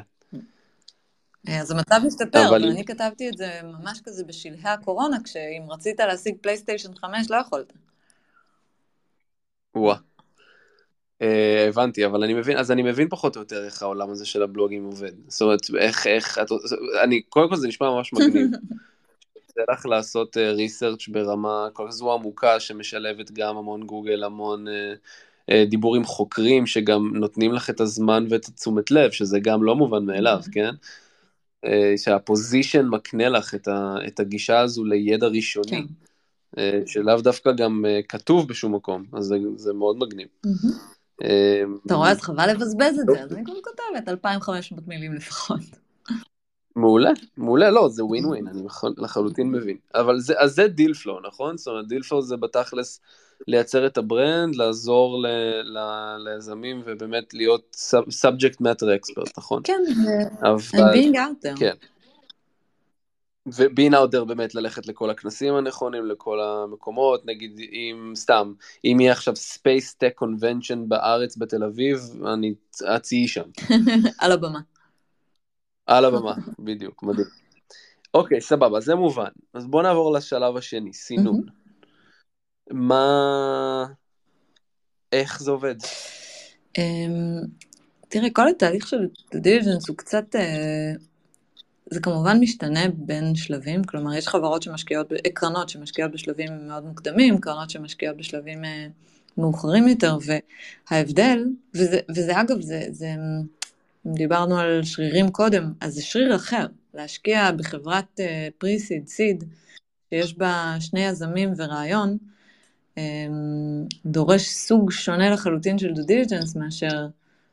[1.47, 6.35] אז המצב משתפר, אבל אני כתבתי את זה ממש כזה בשלהי הקורונה, כשאם רצית להשיג
[6.41, 7.73] פלייסטיישן 5 לא יכולת.
[9.75, 10.12] וואה.
[11.23, 14.43] Uh, הבנתי, אבל אני מבין, אז אני מבין פחות או יותר איך העולם הזה של
[14.43, 15.11] הבלוגים עובד.
[15.27, 16.47] זאת אומרת, איך, איך, את,
[17.03, 18.47] אני, קודם כל זה נשמע ממש מגניב.
[19.35, 24.65] יוצא לך לעשות ריסרצ' ברמה כזו עמוקה שמשלבת גם המון גוגל, המון
[25.69, 30.05] דיבור עם חוקרים שגם נותנים לך את הזמן ואת התשומת לב, שזה גם לא מובן
[30.05, 30.69] מאליו, כן?
[31.97, 35.83] שה position מקנה לך את, ה, את הגישה הזו לידע ראשוני,
[36.55, 36.81] כן.
[36.85, 40.27] שלאו דווקא גם כתוב בשום מקום, אז זה, זה מאוד מגניב.
[41.85, 45.59] אתה רואה, אז חבל לבזבז את זה, אז אני כבר כותבת 2,500 מילים לפחות.
[46.75, 48.61] מעולה, מעולה, לא, זה ווין ווין, אני
[48.97, 49.77] לחלוטין מבין.
[49.95, 51.57] אבל זה, אז זה deal flow, נכון?
[51.57, 53.01] זאת אומרת, deal flow זה בתכלס
[53.47, 55.25] לייצר את ה brand, לעזור
[56.17, 59.61] ליזמים ובאמת להיות subject matter expert, נכון?
[59.63, 59.81] כן,
[60.41, 60.57] אבל...
[60.73, 61.59] and being out there.
[61.59, 61.73] כן.
[63.49, 68.53] Out there באמת ללכת לכל הכנסים הנכונים, לכל המקומות, נגיד אם סתם,
[68.85, 71.99] אם יהיה עכשיו Space Tech Convention בארץ בתל אביב,
[72.33, 72.53] אני
[72.95, 73.49] אציעי שם.
[74.19, 74.59] על הבמה.
[75.85, 77.27] על הבמה, בדיוק, מדהים.
[78.13, 79.31] אוקיי, סבבה, זה מובן.
[79.53, 81.41] אז בוא נעבור לשלב השני, סינון.
[82.71, 83.85] מה...
[85.11, 85.75] איך זה עובד?
[86.77, 87.41] אמ,
[88.09, 90.35] תראה, כל התהליך של דיליג'נס הוא קצת...
[90.35, 90.91] אה,
[91.93, 97.69] זה כמובן משתנה בין שלבים, כלומר יש חברות שמשקיעות, קרנות שמשקיעות בשלבים מאוד מוקדמים, קרנות
[97.69, 98.87] שמשקיעות בשלבים אה,
[99.37, 100.17] מאוחרים יותר,
[100.91, 103.13] וההבדל, וזה, וזה אגב, זה, זה,
[104.05, 108.19] אם דיברנו על שרירים קודם, אז זה שריר אחר, להשקיע בחברת
[108.57, 109.43] פריסיד, uh, סיד,
[110.09, 112.17] שיש בה שני יזמים ורעיון,
[112.95, 112.99] um,
[114.05, 117.07] דורש סוג שונה לחלוטין של due diligence מאשר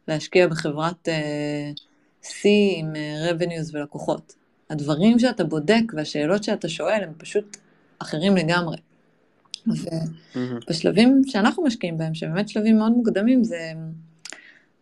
[0.09, 1.81] להשקיע בחברת uh,
[2.24, 2.38] C
[2.76, 4.35] עם uh, revenues ולקוחות.
[4.70, 7.56] הדברים שאתה בודק והשאלות שאתה שואל הם פשוט
[7.98, 8.76] אחרים לגמרי.
[9.66, 13.72] ובשלבים שאנחנו משקיעים בהם, שבאמת שלבים מאוד מוקדמים, זה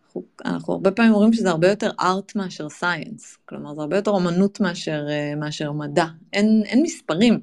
[0.05, 4.11] אנחנו, אנחנו הרבה פעמים אומרים שזה הרבה יותר art מאשר science, כלומר זה הרבה יותר
[4.11, 6.05] אומנות מאשר, אה, מאשר מדע.
[6.33, 7.39] אין, אין מספרים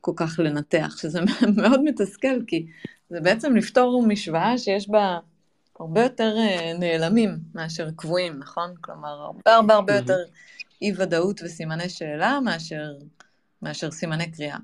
[0.00, 1.20] כל כך לנתח, שזה
[1.62, 2.66] מאוד מתסכל, כי
[3.10, 5.18] זה בעצם לפתור משוואה שיש בה
[5.80, 8.74] הרבה יותר אה, נעלמים מאשר קבועים, נכון?
[8.80, 10.16] כלומר, הרבה הרבה הרבה יותר
[10.82, 12.92] אי ודאות וסימני שאלה מאשר,
[13.62, 14.56] מאשר סימני קריאה.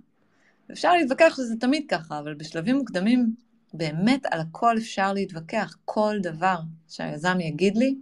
[0.73, 3.35] אפשר להתווכח שזה תמיד ככה, אבל בשלבים מוקדמים
[3.75, 6.57] באמת על הכל אפשר להתווכח, כל דבר
[6.89, 7.95] שהיזם יגיד לי,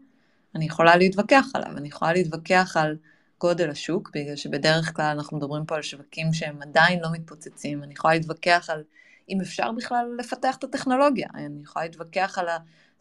[0.55, 2.97] אני יכולה להתווכח עליו, אני יכולה להתווכח על
[3.41, 7.93] גודל השוק, בגלל שבדרך כלל אנחנו מדברים פה על שווקים שהם עדיין לא מתפוצצים, אני
[7.93, 8.83] יכולה להתווכח על
[9.29, 12.49] אם אפשר בכלל לפתח את הטכנולוגיה, אני יכולה להתווכח על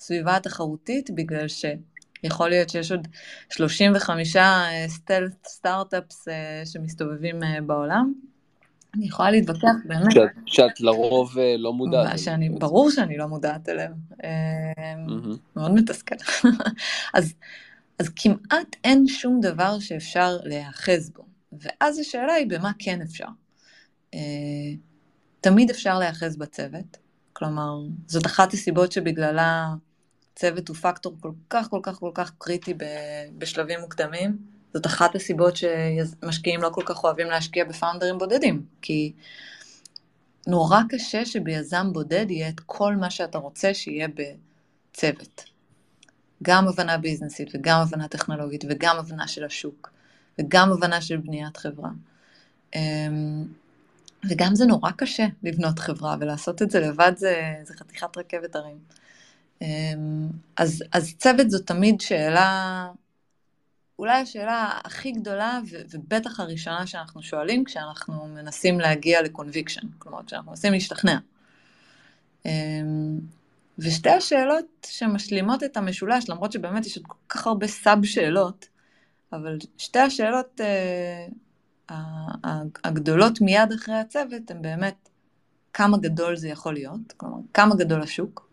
[0.03, 3.07] הסביבה התחרותית, בגלל שיכול להיות שיש עוד
[3.49, 4.35] 35
[4.87, 6.27] סטלט סטארט-אפס
[6.65, 8.13] שמסתובבים אה, בעולם,
[8.95, 10.11] אני יכולה להתווכח, באמת.
[10.11, 12.19] שאת, שאת לרוב אה, לא מודעת.
[12.19, 13.93] שאני, ברור שאני לא מודעת אליהם.
[14.11, 15.37] Mm-hmm.
[15.55, 16.15] מאוד מתסכל.
[17.13, 17.33] אז,
[17.99, 21.23] אז כמעט אין שום דבר שאפשר להיאחז בו.
[21.51, 23.27] ואז השאלה היא במה כן אפשר.
[25.41, 26.97] תמיד אפשר להיאחז בצוות,
[27.33, 29.73] כלומר, זאת אחת הסיבות שבגללה
[30.35, 32.73] צוות הוא פקטור כל כך כל כך כל כך קריטי
[33.37, 34.37] בשלבים מוקדמים.
[34.73, 39.13] זאת אחת הסיבות שמשקיעים לא כל כך אוהבים להשקיע בפאונדרים בודדים, כי
[40.47, 45.43] נורא קשה שביזם בודד יהיה את כל מה שאתה רוצה שיהיה בצוות.
[46.43, 49.91] גם הבנה ביזנסית וגם הבנה טכנולוגית וגם הבנה של השוק
[50.39, 51.89] וגם הבנה של בניית חברה.
[52.75, 53.45] אמ,
[54.29, 58.77] וגם זה נורא קשה לבנות חברה ולעשות את זה לבד זה, זה חתיכת רכבת הרים.
[59.61, 62.87] אמ, אז, אז צוות זו תמיד שאלה
[63.99, 70.73] אולי השאלה הכי גדולה, ובטח הראשונה שאנחנו שואלים כשאנחנו מנסים להגיע לקונביקשן, כלומר כשאנחנו מנסים
[70.73, 71.17] להשתכנע.
[72.45, 73.19] אמ,
[73.79, 78.67] ושתי השאלות שמשלימות את המשולש, למרות שבאמת יש עוד כל כך הרבה סאב שאלות,
[79.33, 80.61] אבל שתי השאלות
[81.89, 81.93] uh,
[82.83, 85.09] הגדולות מיד אחרי הצוות הן באמת
[85.73, 88.49] כמה גדול זה יכול להיות, כלומר כמה גדול השוק,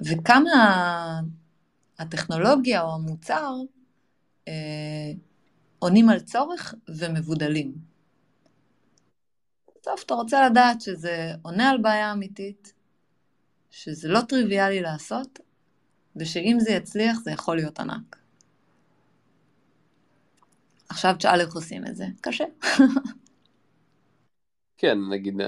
[0.00, 1.20] וכמה
[1.98, 3.54] הטכנולוגיה או המוצר
[4.48, 5.12] אה,
[5.78, 7.74] עונים על צורך ומבודלים.
[9.80, 12.72] בסוף אתה רוצה לדעת שזה עונה על בעיה אמיתית,
[13.70, 15.38] שזה לא טריוויאלי לעשות,
[16.16, 18.16] ושאם זה יצליח זה יכול להיות ענק.
[20.88, 22.44] עכשיו תשאל איך עושים את זה, קשה.
[24.78, 25.40] כן, נגיד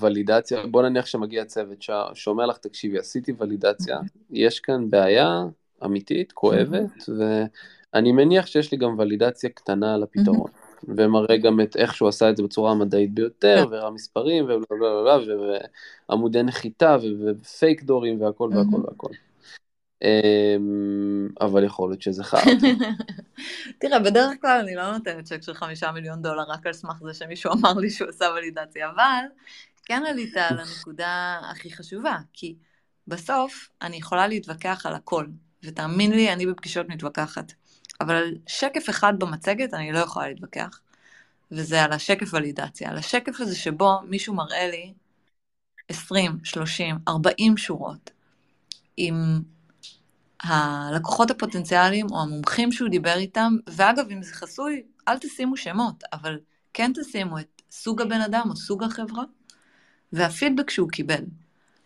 [0.00, 3.98] ולידציה, בוא נניח שמגיע צוות שאומר לך, תקשיבי, עשיתי ולידציה,
[4.30, 5.44] יש כאן בעיה,
[5.84, 10.50] אמיתית, כואבת, ואני מניח שיש לי גם ולידציה קטנה על הפתרון.
[10.88, 13.72] ומראה גם את איך שהוא עשה את זה בצורה המדעית ביותר, כן.
[13.72, 14.46] והראה מספרים,
[16.08, 19.12] ועמודי נחיתה, ופייק דורים, והכל והכל והכל.
[20.02, 22.50] אמ, אבל יכול להיות שזה חרטא.
[23.80, 27.14] תראה, בדרך כלל אני לא נותנת צ'ק של חמישה מיליון דולר רק על סמך זה
[27.14, 29.24] שמישהו אמר לי שהוא עשה ולידציה, אבל
[29.84, 32.54] כן עלית על הנקודה הכי חשובה, כי
[33.08, 35.26] בסוף אני יכולה להתווכח על הכל,
[35.64, 37.52] ותאמין לי, אני בפגישות מתווכחת.
[38.00, 40.80] אבל על שקף אחד במצגת אני לא יכולה להתווכח,
[41.50, 42.90] וזה על השקף ולידציה.
[42.90, 44.92] על השקף הזה שבו מישהו מראה לי
[45.88, 48.10] 20, 30, 40 שורות
[48.96, 49.40] עם
[50.46, 56.38] הלקוחות הפוטנציאליים או המומחים שהוא דיבר איתם, ואגב, אם זה חסוי, אל תשימו שמות, אבל
[56.74, 59.24] כן תשימו את סוג הבן אדם או סוג החברה,
[60.12, 61.24] והפידבק שהוא קיבל.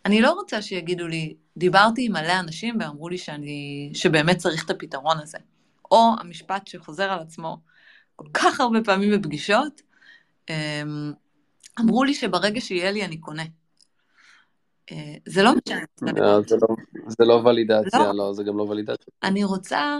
[0.06, 4.70] אני לא רוצה שיגידו לי, דיברתי עם מלא אנשים ואמרו לי שאני, שבאמת צריך את
[4.70, 5.38] הפתרון הזה.
[5.90, 7.58] או המשפט שחוזר על עצמו
[8.16, 9.82] כל כך הרבה פעמים בפגישות,
[10.50, 11.12] אמ,
[11.80, 13.42] אמרו לי שברגע שיהיה לי אני קונה.
[14.92, 16.12] אה, זה לא משנה.
[16.16, 16.40] לא,
[17.08, 18.14] זה לא ולידציה, לא.
[18.14, 19.12] לא, זה גם לא ולידציה.
[19.22, 19.98] אני רוצה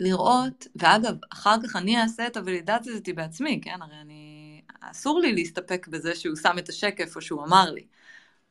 [0.00, 3.78] לראות, ואגב, אחר כך אני אעשה את הוולידציה הזאת בעצמי, כן?
[3.82, 4.40] הרי אני...
[4.80, 7.86] אסור לי להסתפק בזה שהוא שם את השקף או שהוא אמר לי.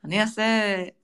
[0.04, 0.44] אני אעשה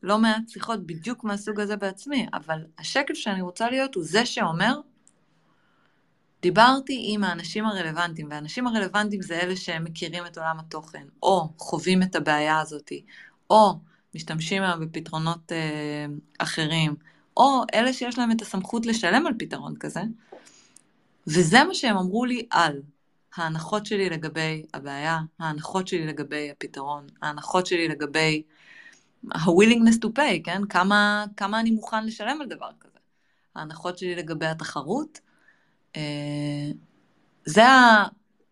[0.04, 4.80] לא מעט שיחות בדיוק מהסוג הזה בעצמי, אבל השקף שאני רוצה להיות הוא זה שאומר,
[6.42, 12.04] דיברתי עם האנשים הרלוונטיים, והאנשים הרלוונטיים זה אלה שהם מכירים את עולם התוכן, או חווים
[12.04, 12.92] את הבעיה הזאת,
[13.50, 13.74] או
[14.16, 16.06] משתמשים היום בפתרונות אה,
[16.38, 16.96] אחרים,
[17.38, 20.02] או אלה שיש להם את הסמכות לשלם על פתרון כזה,
[21.28, 22.82] וזה מה שהם אמרו לי על
[23.36, 28.44] ההנחות שלי לגבי הבעיה, ההנחות שלי לגבי הפתרון, ההנחות שלי לגבי
[29.32, 30.62] ה-willingness to pay, כן?
[30.70, 33.00] כמה, כמה אני מוכן לשלם על דבר כזה.
[33.56, 35.20] ההנחות שלי לגבי התחרות.
[35.96, 36.72] אה,
[37.46, 38.06] זה, ה,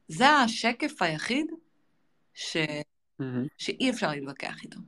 [0.08, 1.46] זה השקף היחיד
[2.34, 3.24] ש, mm-hmm.
[3.58, 4.80] שאי אפשר להתווכח איתו.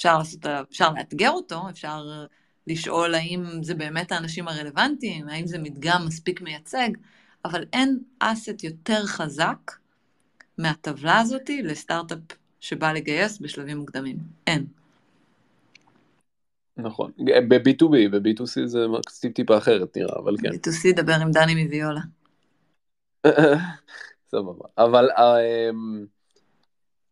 [0.00, 2.02] אפשר, לעשות, אפשר לאתגר אותו, אפשר
[2.66, 6.88] לשאול האם זה באמת האנשים הרלוונטיים, האם זה מדגם מספיק מייצג,
[7.44, 9.72] אבל אין אסט יותר חזק
[10.58, 12.18] מהטבלה הזאתי לסטארט-אפ
[12.60, 14.16] שבא לגייס בשלבים מוקדמים.
[14.46, 14.66] אין.
[16.76, 17.12] נכון,
[17.48, 18.78] ב-B2B, ב-B2C זה
[19.34, 20.48] טיפה אחרת נראה, אבל כן.
[20.48, 22.00] B2C דבר עם דני מוויולה.
[24.30, 26.06] סבבה, אבל אמ,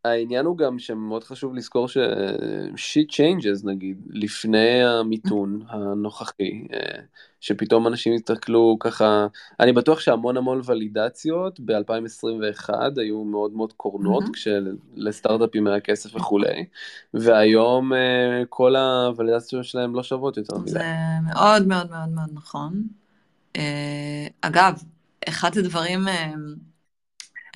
[0.05, 7.01] העניין הוא גם שמאוד חשוב לזכור ש-shit changes נגיד, לפני המיתון הנוכחי, אה,
[7.41, 9.27] שפתאום אנשים יסתכלו ככה,
[9.61, 14.33] אני בטוח שהמון המון ולידציות ב-2021 היו מאוד מאוד קורנות, mm-hmm.
[14.33, 16.65] כשלסטארט-אפים היה כסף וכולי,
[17.15, 20.71] והיום אה, כל הוולידציות שלהם לא שוות יותר מדי.
[20.71, 20.85] זה
[21.27, 22.83] מאוד מאוד מאוד מאוד נכון.
[23.57, 24.83] אה, אגב,
[25.29, 26.01] אחד הדברים...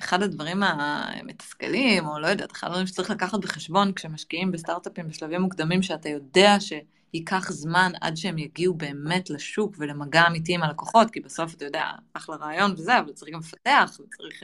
[0.03, 5.81] אחד הדברים המתסכלים, או לא יודעת, אחד הדברים שצריך לקחת בחשבון כשמשקיעים בסטארט-אפים בשלבים מוקדמים,
[5.81, 11.53] שאתה יודע שייקח זמן עד שהם יגיעו באמת לשוק ולמגע אמיתי עם הלקוחות, כי בסוף
[11.53, 14.43] אתה יודע, אחלה רעיון וזה, אבל צריך גם לפתח, וצריך...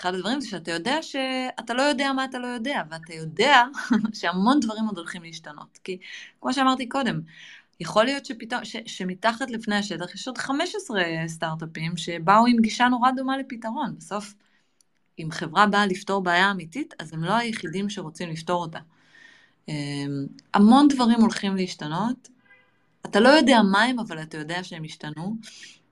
[0.00, 3.64] אחד הדברים זה שאתה יודע שאתה לא יודע מה אתה לא יודע, ואתה יודע
[4.18, 5.78] שהמון דברים עוד הולכים להשתנות.
[5.84, 5.98] כי
[6.40, 7.20] כמו שאמרתי קודם,
[7.80, 13.10] יכול להיות שפתאום, ש, שמתחת לפני השטח יש עוד 15 סטארט-אפים שבאו עם גישה נורא
[13.10, 13.94] דומה לפתרון.
[13.98, 14.34] בסוף
[15.18, 18.78] אם חברה באה לפתור בעיה אמיתית, אז הם לא היחידים שרוצים לפתור אותה.
[19.68, 22.28] אמ, המון דברים הולכים להשתנות.
[23.06, 25.36] אתה לא יודע מה הם, אבל אתה יודע שהם השתנו.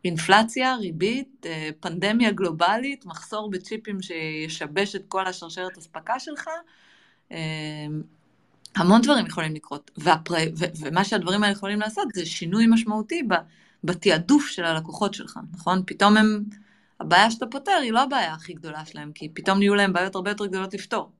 [0.04, 6.48] אינפלציה, ריבית, אה, פנדמיה גלובלית, מחסור בצ'יפים שישבש את כל השרשרת אספקה שלך.
[7.30, 7.36] אמ,
[8.76, 10.34] המון דברים יכולים לקרות, והפר...
[10.58, 10.64] ו...
[10.80, 13.22] ומה שהדברים האלה יכולים לעשות זה שינוי משמעותי
[13.84, 15.82] בתעדוף של הלקוחות שלך, נכון?
[15.86, 16.44] פתאום הם
[17.00, 20.30] הבעיה שאתה פותר היא לא הבעיה הכי גדולה שלהם, כי פתאום נהיו להם בעיות הרבה
[20.30, 21.10] יותר גדולות לפתור.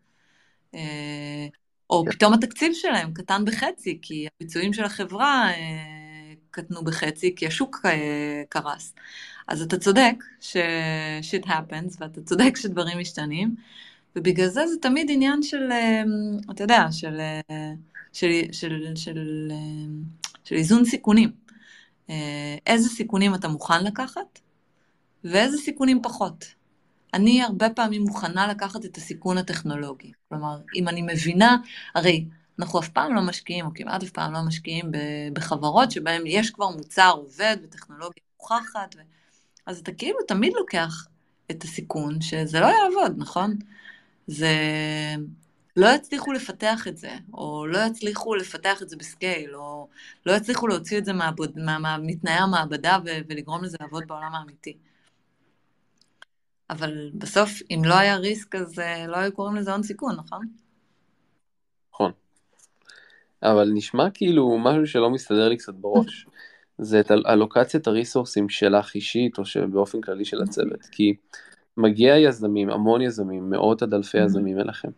[0.75, 1.47] אה,
[1.91, 2.11] או כן.
[2.11, 8.43] פתאום התקציב שלהם קטן בחצי, כי הביצועים של החברה אה, קטנו בחצי, כי השוק אה,
[8.49, 8.95] קרס.
[9.49, 13.55] אז אתה צודק ש-shit happens, ואתה צודק שדברים משתנים,
[14.17, 15.71] ובגלל זה זה תמיד עניין של,
[16.51, 17.21] אתה יודע, של,
[18.13, 19.51] של, של, של,
[20.45, 21.31] של איזון סיכונים.
[22.67, 24.39] איזה סיכונים אתה מוכן לקחת,
[25.33, 26.45] ואיזה סיכונים פחות.
[27.15, 30.13] אני הרבה פעמים מוכנה לקחת את הסיכון הטכנולוגי.
[30.29, 31.57] כלומר, אם אני מבינה,
[31.95, 32.25] הרי
[32.59, 34.91] אנחנו אף פעם לא משקיעים, או כמעט אף פעם לא משקיעים
[35.33, 39.01] בחברות שבהן יש כבר מוצר עובד וטכנולוגיה מוכחת, ו...
[39.67, 41.07] אז אתה כאילו תמיד לוקח
[41.51, 43.55] את הסיכון שזה לא יעבוד, נכון?
[44.27, 44.49] זה...
[45.77, 49.89] לא יצליחו לפתח את זה, או לא יצליחו לפתח את זה בסקייל, או
[50.27, 51.13] לא יצליחו להוציא את זה.
[52.03, 52.99] מתנאי המעבדה.
[53.29, 54.77] ולגרום לזה לעבוד בעולם האמיתי.
[56.71, 60.47] אבל בסוף, אם לא היה ריסק, אז אה, לא היו קוראים לזה הון סיכון, נכון?
[61.93, 62.13] נכון.
[63.43, 66.27] אבל נשמע כאילו משהו שלא מסתדר לי קצת בראש.
[66.79, 71.15] זה את אלוקציית הריסורסים שלך אישית, או שבאופן כללי של הצוות, כי
[71.77, 74.89] מגיע יזמים, המון יזמים, מאות עד אלפי יזמים אליכם.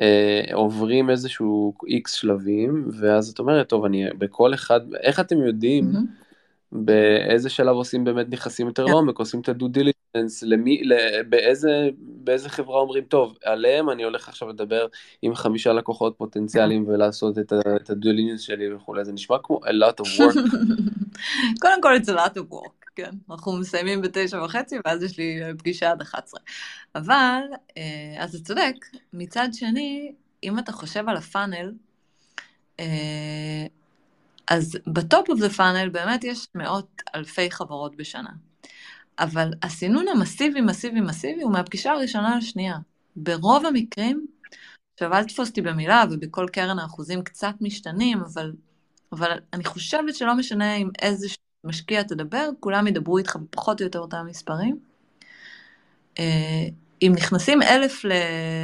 [0.00, 5.92] אה, עוברים איזשהו איקס שלבים, ואז את אומרת, טוב, אני בכל אחד, איך אתם יודעים
[6.84, 10.82] באיזה שלב עושים באמת נכנסים יותר לעומק, עושים את הדו דיליגנס, למי,
[11.28, 14.86] באיזה, באיזה חברה אומרים, טוב, עליהם אני הולך עכשיו לדבר
[15.22, 17.52] עם חמישה לקוחות פוטנציאליים ולעשות את
[17.90, 20.56] ה due diligence שלי וכולי, זה נשמע כמו a lot of work.
[21.62, 23.10] קודם כל, it's a lot of work, כן.
[23.30, 26.40] אנחנו מסיימים בתשע וחצי, ואז יש לי פגישה עד 11.
[26.94, 27.40] אבל,
[27.76, 27.82] אה,
[28.18, 28.74] אז אתה צודק,
[29.12, 30.12] מצד שני,
[30.44, 31.72] אם אתה חושב על ה funnel,
[32.80, 33.66] אה,
[34.50, 38.30] אז ב top of the funnel באמת יש מאות אלפי חברות בשנה.
[39.18, 42.76] אבל הסינון המסיבי, מסיבי, מסיבי הוא מהפגישה הראשונה לשנייה.
[43.16, 44.26] ברוב המקרים,
[44.94, 48.52] עכשיו אל תתפוס אותי במילה, ובכל קרן האחוזים קצת משתנים, אבל,
[49.12, 51.26] אבל אני חושבת שלא משנה עם איזה
[51.64, 54.78] משקיע תדבר, כולם ידברו איתך בפחות או יותר אותם מספרים.
[56.18, 56.66] אה,
[57.02, 58.04] אם נכנסים אלף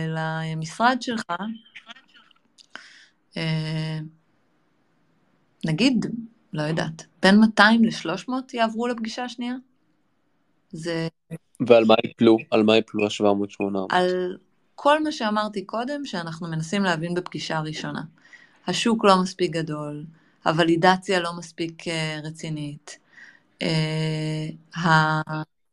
[0.09, 1.25] למשרד שלך,
[3.37, 3.99] אה,
[5.64, 6.07] נגיד,
[6.53, 9.55] לא יודעת, בין 200 ל-300 יעברו לפגישה השנייה?
[10.70, 11.09] זה...
[11.66, 12.37] ועל מה יפלו?
[12.51, 13.64] על מה יפלו ה-700-800?
[13.88, 14.37] על
[14.75, 18.03] כל מה שאמרתי קודם, שאנחנו מנסים להבין בפגישה הראשונה.
[18.66, 20.05] השוק לא מספיק גדול,
[20.44, 22.98] הוולידציה לא מספיק אה, רצינית.
[23.62, 24.48] אה,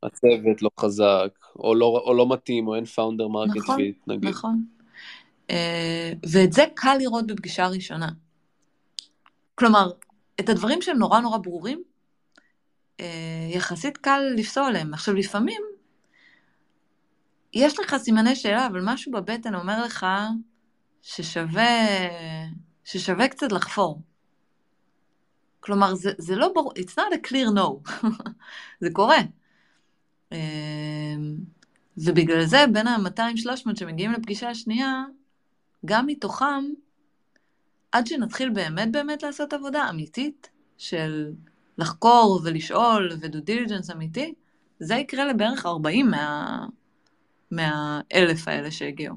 [0.03, 4.29] הצוות לא חזק, או לא, או לא מתאים, או אין founder market נכון, fit, נגיד.
[4.29, 4.63] נכון.
[5.49, 8.09] אה, ואת זה קל לראות בפגישה הראשונה.
[9.59, 9.91] כלומר,
[10.39, 11.83] את הדברים שהם נורא נורא ברורים,
[12.99, 14.93] אה, יחסית קל לפסול עליהם.
[14.93, 15.61] עכשיו, לפעמים
[17.53, 20.05] יש לך סימני שאלה, אבל משהו בבטן אומר לך
[21.01, 21.77] ששווה,
[22.83, 24.01] ששווה קצת לחפור.
[25.59, 27.91] כלומר, זה, זה לא ברור, it's not a clear no,
[28.81, 29.19] זה קורה.
[30.31, 30.37] אה,
[31.97, 35.03] ובגלל זה, בין ה-200-300 שמגיעים לפגישה השנייה,
[35.85, 36.63] גם מתוכם
[37.91, 41.31] עד שנתחיל באמת באמת לעשות עבודה אמיתית של
[41.77, 44.33] לחקור ולשאול ודו דיליג'נס אמיתי,
[44.79, 46.65] זה יקרה לבערך 40 מה...
[47.51, 49.15] מהאלף האלה שהגיעו.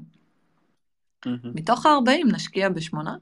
[1.26, 1.48] Mm-hmm.
[1.54, 3.16] מתוך ה-40 נשקיע בשמונה.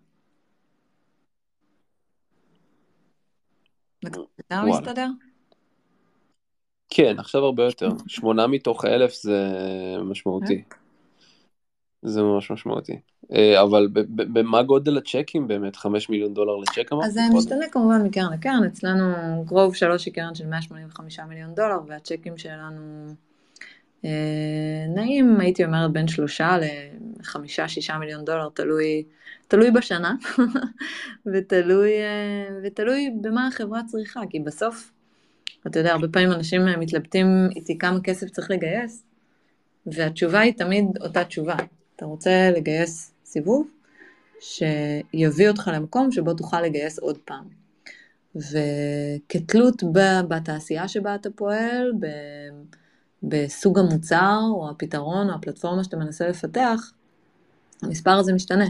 [4.04, 5.06] זה מסתדר?
[6.90, 7.88] כן, עכשיו הרבה יותר.
[8.06, 9.46] שמונה מתוך האלף זה
[10.04, 10.62] משמעותי.
[10.70, 10.79] כן.
[12.02, 12.98] זה ממש משמעותי.
[13.32, 15.76] אה, אבל במה גודל הצ'קים באמת?
[15.76, 17.04] 5 מיליון דולר לצ'ק אמרת?
[17.04, 19.04] אז זה משתנה כמובן מקרן לקרן, אצלנו
[19.44, 23.14] גרוב 3 היא קרן של 185 מיליון דולר, והצ'קים שלנו
[24.04, 24.10] אה,
[24.94, 29.04] נעים, הייתי אומרת, בין 3 ל-5-6 מיליון דולר, תלוי,
[29.48, 30.14] תלוי בשנה,
[31.34, 34.92] ותלוי, אה, ותלוי במה החברה צריכה, כי בסוף,
[35.66, 39.04] אתה יודע, הרבה פעמים אנשים מתלבטים איתי כמה כסף צריך לגייס,
[39.86, 41.56] והתשובה היא תמיד אותה תשובה.
[42.00, 43.70] אתה רוצה לגייס סיבוב
[44.40, 47.44] שיביא אותך למקום שבו תוכל לגייס עוד פעם.
[48.36, 49.82] וכתלות
[50.28, 51.92] בתעשייה שבה אתה פועל,
[53.22, 56.92] בסוג המוצר או הפתרון או הפלטפורמה שאתה מנסה לפתח,
[57.82, 58.66] המספר הזה משתנה.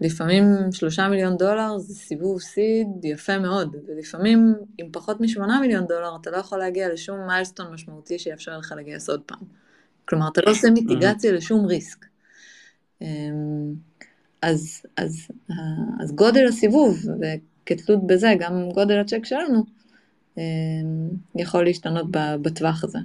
[0.00, 6.16] לפעמים שלושה מיליון דולר זה סיבוב סיד יפה מאוד, ולפעמים עם פחות משמונה מיליון דולר
[6.20, 9.40] אתה לא יכול להגיע לשום מיילסטון משמעותי שיאפשר לך לגייס עוד פעם.
[10.04, 12.13] כלומר, אתה לא עושה מיטיגציה לשום ריסק.
[13.04, 13.74] אמ,
[14.42, 15.28] אז, אז,
[16.00, 19.64] אז גודל הסיבוב, וכתלות בזה גם גודל הצ'ק שלנו,
[20.38, 20.42] אמ,
[21.36, 22.06] יכול להשתנות
[22.42, 22.98] בטווח הזה.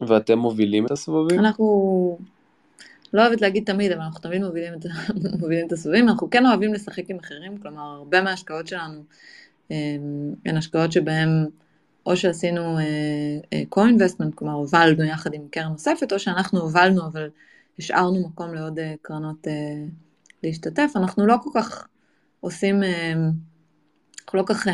[0.00, 1.38] ואתם מובילים את הסבבים?
[1.38, 2.18] אנחנו,
[3.12, 4.86] לא אוהבת להגיד תמיד, אבל אנחנו תמיד מובילים את,
[5.40, 6.08] מובילים את הסבבים.
[6.08, 9.02] אנחנו כן אוהבים לשחק עם אחרים, כלומר, הרבה מההשקעות שלנו
[9.70, 11.46] אמ, הן השקעות שבהן
[12.06, 12.78] או שעשינו
[13.74, 17.28] co-investment, כלומר הובלנו יחד עם קרן נוספת, או שאנחנו הובלנו, אבל
[17.78, 19.84] השארנו מקום לעוד אה, קרנות אה,
[20.42, 20.92] להשתתף.
[20.96, 21.86] אנחנו לא כל כך
[22.40, 24.66] עושים, אה, אנחנו לא כל כך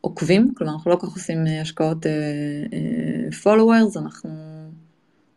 [0.00, 2.06] עוקבים, כלומר אנחנו לא כל כך עושים השקעות
[3.42, 4.30] followers, אנחנו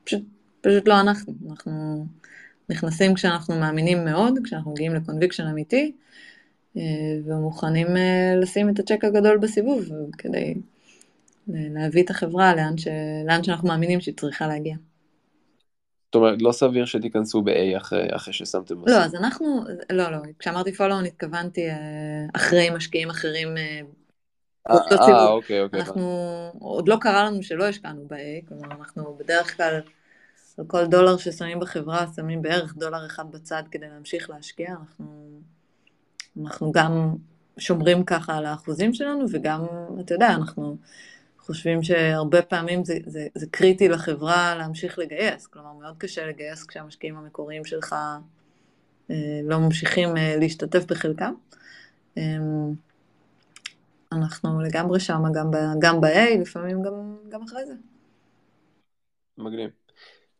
[0.04, 0.24] פשוט,
[0.62, 2.06] פשוט לא אנחנו, אנחנו
[2.70, 5.92] נכנסים כשאנחנו מאמינים מאוד, כשאנחנו מגיעים לקונביקשן אמיתי,
[7.26, 7.88] ומוכנים
[8.42, 9.86] לשים את הצ'ק הגדול בסיבוב
[10.18, 10.56] כדי
[11.48, 12.88] להביא את החברה לאן, ש...
[13.28, 14.76] לאן שאנחנו מאמינים שהיא צריכה להגיע.
[16.10, 18.76] זאת אומרת, לא סביר שתיכנסו ב-A אחרי, אחרי ששמתם.
[18.86, 21.76] לא, אז אנחנו, לא, לא, כשאמרתי פולו התכוונתי אה,
[22.34, 23.58] אחרי משקיעים אחרים.
[23.58, 23.82] אה,
[24.70, 25.80] אה, אה אוקיי, אוקיי.
[25.80, 26.02] אנחנו,
[26.60, 29.82] עוד לא קרה לנו שלא השקענו ב-A, כלומר, אנחנו בדרך כלל,
[30.58, 35.40] על כל דולר ששמים בחברה, שמים בערך דולר אחד בצד כדי להמשיך להשקיע, אנחנו,
[36.44, 37.16] אנחנו גם
[37.58, 39.66] שומרים ככה על האחוזים שלנו, וגם,
[40.00, 40.78] אתה יודע, אנחנו
[41.50, 47.18] חושבים שהרבה פעמים זה, זה, זה קריטי לחברה להמשיך לגייס, כלומר מאוד קשה לגייס כשהמשקיעים
[47.18, 47.96] המקוריים שלך
[49.12, 51.34] אה, לא ממשיכים אה, להשתתף בחלקם.
[52.18, 52.24] אה,
[54.12, 57.74] אנחנו לגמרי שם, גם, גם ב-A, לפעמים גם, גם אחרי זה.
[59.38, 59.70] מגניב.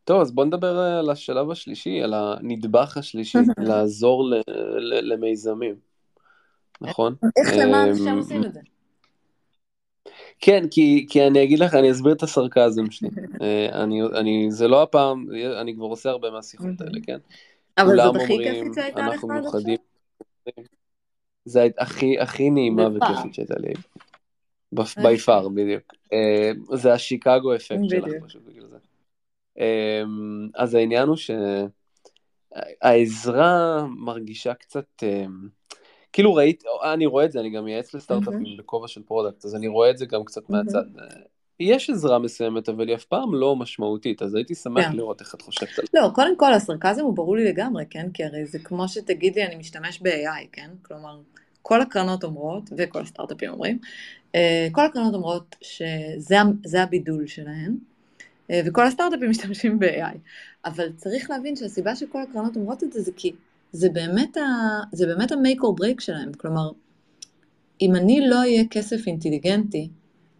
[0.04, 3.38] טוב, אז בוא נדבר על השלב השלישי, על הנדבך השלישי,
[3.68, 4.30] לעזור
[5.02, 5.74] למיזמים,
[6.80, 7.14] נכון?
[7.36, 8.60] איך למען שם עושים את זה?
[10.40, 13.08] כן, כי, כי אני אגיד לך, אני אסביר את הסרקזם שלי.
[13.82, 15.26] אני, אני, זה לא הפעם,
[15.60, 17.18] אני כבר עושה הרבה מהשיחות האלה, כן?
[17.78, 19.60] אבל זאת הכי כיפית שהייתה לך עד עכשיו?
[21.44, 23.72] זה הכי, הכי נעימה וכיפית שהייתה לי.
[24.72, 25.94] בי פאר, בדיוק.
[26.74, 28.76] זה השיקגו אפקט שלך פשוט בגלל זה.
[30.54, 31.16] אז העניין הוא
[32.82, 35.02] שהעזרה מרגישה קצת,
[36.12, 39.68] כאילו ראית, אני רואה את זה, אני גם מייעץ לסטארט-אפים בכובע של product, אז אני
[39.68, 40.84] רואה את זה גם קצת מהצד.
[41.60, 44.94] יש עזרה מסוימת, אבל היא אף פעם לא משמעותית, אז הייתי שמח yeah.
[44.94, 45.98] לראות איך את חושבת על זה.
[46.00, 48.10] לא, קודם כל הסרקזם הוא ברור לי לגמרי, כן?
[48.14, 50.70] כי הרי זה כמו שתגיד לי, אני משתמש ב-AI, כן?
[50.82, 51.18] כלומר,
[51.62, 53.78] כל הקרנות אומרות, וכל הסטארט-אפים אומרים,
[54.34, 57.76] אה, כל הקרנות אומרות שזה הבידול שלהן,
[58.50, 60.16] אה, וכל הסטארט-אפים משתמשים ב-AI.
[60.64, 63.32] אבל צריך להבין שהסיבה שכל הקרנות אומרות את זה, זה כי
[63.72, 64.36] זה באמת
[65.32, 66.32] ה-make or break שלהם.
[66.32, 66.70] כלומר,
[67.80, 69.88] אם אני לא אהיה כסף אינטליגנטי,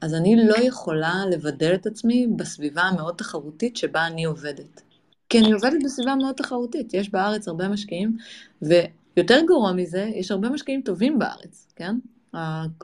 [0.01, 4.83] אז אני לא יכולה לבדל את עצמי בסביבה המאוד תחרותית שבה אני עובדת.
[5.29, 8.17] כי אני עובדת בסביבה מאוד תחרותית, יש בארץ הרבה משקיעים,
[8.63, 11.97] ויותר גרוע מזה, יש הרבה משקיעים טובים בארץ, כן?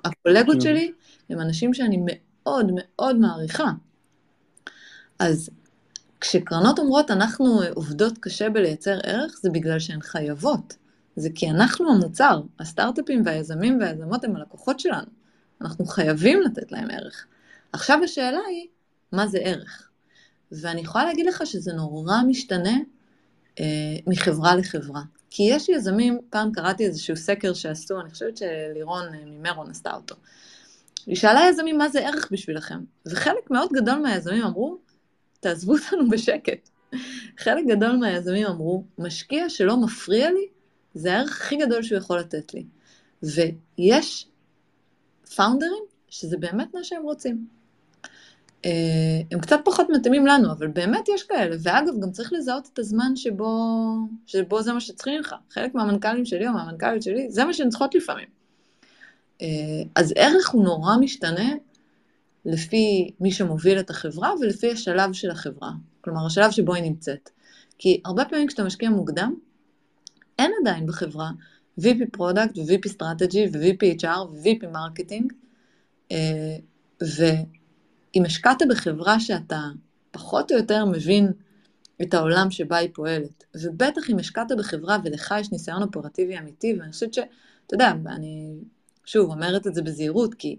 [0.04, 0.60] הקולגות כן.
[0.60, 0.92] שלי
[1.30, 3.70] הם אנשים שאני מאוד מאוד מעריכה.
[5.18, 5.50] אז
[6.20, 10.76] כשקרנות אומרות אנחנו עובדות קשה בלייצר ערך, זה בגלל שהן חייבות.
[11.16, 15.06] זה כי אנחנו המוצר, הסטארט-אפים והיזמים והיזמות הם הלקוחות שלנו.
[15.60, 17.26] אנחנו חייבים לתת להם ערך.
[17.72, 18.66] עכשיו השאלה היא,
[19.12, 19.88] מה זה ערך?
[20.52, 22.78] ואני יכולה להגיד לך שזה נורא משתנה
[23.60, 23.64] אה,
[24.06, 25.02] מחברה לחברה.
[25.30, 30.14] כי יש יזמים, פעם קראתי איזשהו סקר שעשו, אני חושבת שלירון אה, ממרון עשתה אותו.
[31.06, 34.78] היא שאלה יזמים מה זה ערך בשבילכם, וחלק מאוד גדול מהיזמים אמרו,
[35.46, 36.68] תעזבו אותנו בשקט.
[37.38, 40.46] חלק גדול מהיזמים אמרו, משקיע שלא מפריע לי,
[40.94, 42.64] זה הערך הכי גדול שהוא יכול לתת לי.
[43.22, 44.28] ויש
[45.36, 47.46] פאונדרים שזה באמת מה שהם רוצים.
[48.64, 48.70] אה,
[49.30, 51.56] הם קצת פחות מתאימים לנו, אבל באמת יש כאלה.
[51.62, 53.72] ואגב, גם צריך לזהות את הזמן שבו,
[54.26, 55.34] שבו זה מה שצריכים לך.
[55.50, 58.28] חלק מהמנכ"לים שלי או מהמנכ"ליות שלי, זה מה שהן צריכות לפעמים.
[59.42, 59.46] אה,
[59.94, 61.54] אז ערך הוא נורא משתנה
[62.46, 65.70] לפי מי שמוביל את החברה ולפי השלב של החברה.
[66.00, 67.30] כלומר, השלב שבו היא נמצאת.
[67.78, 69.34] כי הרבה פעמים כשאתה משקיע מוקדם,
[70.38, 71.30] אין עדיין בחברה
[71.80, 75.32] VP product ו-VP strategy ו-VP HR ו-VP marketing,
[77.00, 79.60] ואם השקעת בחברה שאתה
[80.10, 81.32] פחות או יותר מבין
[82.02, 86.92] את העולם שבה היא פועלת, ובטח אם השקעת בחברה ולך יש ניסיון אופרטיבי אמיתי, ואני
[86.92, 87.26] חושבת שאתה
[87.72, 88.54] יודע, אני
[89.04, 90.56] שוב אומרת את זה בזהירות, כי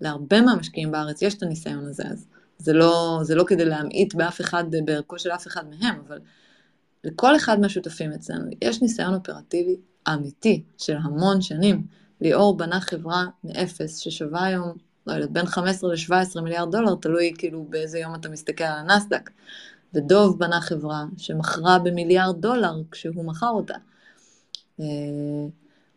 [0.00, 2.26] להרבה מהמשקיעים בארץ יש את הניסיון הזה, אז
[2.58, 6.18] זה לא, זה לא כדי להמעיט באף אחד, בערכו של אף אחד מהם, אבל
[7.04, 9.76] לכל אחד מהשותפים אצלנו יש ניסיון אופרטיבי
[10.08, 11.86] אמיתי של המון שנים.
[12.20, 14.72] ליאור בנה חברה מאפס ששווה היום,
[15.06, 19.30] לא יודעת, בין 15 ל-17 מיליארד דולר, תלוי כאילו באיזה יום אתה מסתכל על הנסדק.
[19.94, 23.74] ודוב בנה חברה שמכרה במיליארד דולר כשהוא מכר אותה.
[24.80, 24.84] אה,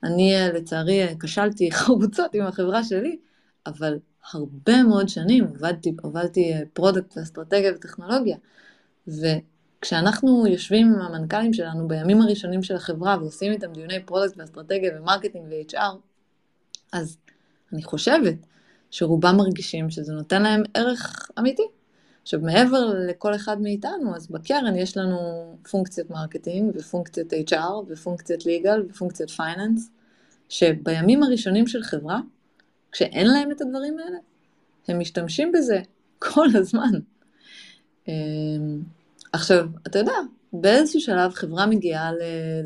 [0.04, 3.18] אני לצערי כשלתי חרוצות עם החברה שלי,
[3.66, 4.00] אבל
[4.34, 8.38] הרבה מאוד שנים עבדתי, הובלתי product ואסטרטגיה וטכנולוגיה,
[9.08, 15.04] וכשאנחנו יושבים עם המנכ"לים שלנו בימים הראשונים של החברה ועושים איתם דיוני product ואסטרטגיה ו
[15.04, 15.96] marketing ו-HR,
[16.94, 17.18] אז
[17.74, 18.36] אני חושבת
[18.92, 21.68] שרובם מרגישים שזה נותן להם ערך אמיתי.
[22.22, 25.18] עכשיו, מעבר לכל אחד מאיתנו, אז בקרן יש לנו
[25.72, 29.92] פונקציות marketing ופונקציות HR ופונקציות legal ופונקציות finance,
[30.50, 32.20] שבימים הראשונים של חברה,
[32.92, 34.18] כשאין להם את הדברים האלה,
[34.88, 35.82] הם משתמשים בזה
[36.20, 36.92] כל הזמן.
[38.08, 38.82] אמ,
[39.34, 40.18] עכשיו, אתה יודע,
[40.54, 42.12] באיזשהו שלב חברה מגיעה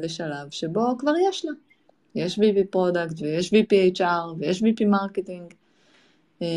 [0.02, 1.52] לשלב שבו כבר יש לה.
[2.16, 5.54] יש VP product ויש VP HR ויש VP marketing.
[6.42, 6.48] אמ,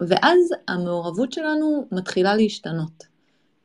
[0.00, 0.38] ואז
[0.68, 3.04] המעורבות שלנו מתחילה להשתנות.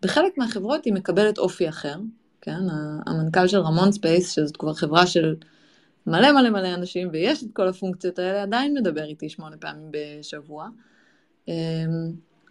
[0.02, 1.96] בחלק מהחברות היא מקבלת אופי אחר,
[2.42, 2.60] כן?
[3.06, 5.36] המנכ"ל של Ramon Space, שזאת כבר חברה של
[6.08, 10.68] מלא מלא מלא אנשים, ויש את כל הפונקציות האלה, עדיין מדבר איתי שמונה פעמים בשבוע,
[11.48, 11.54] אמ,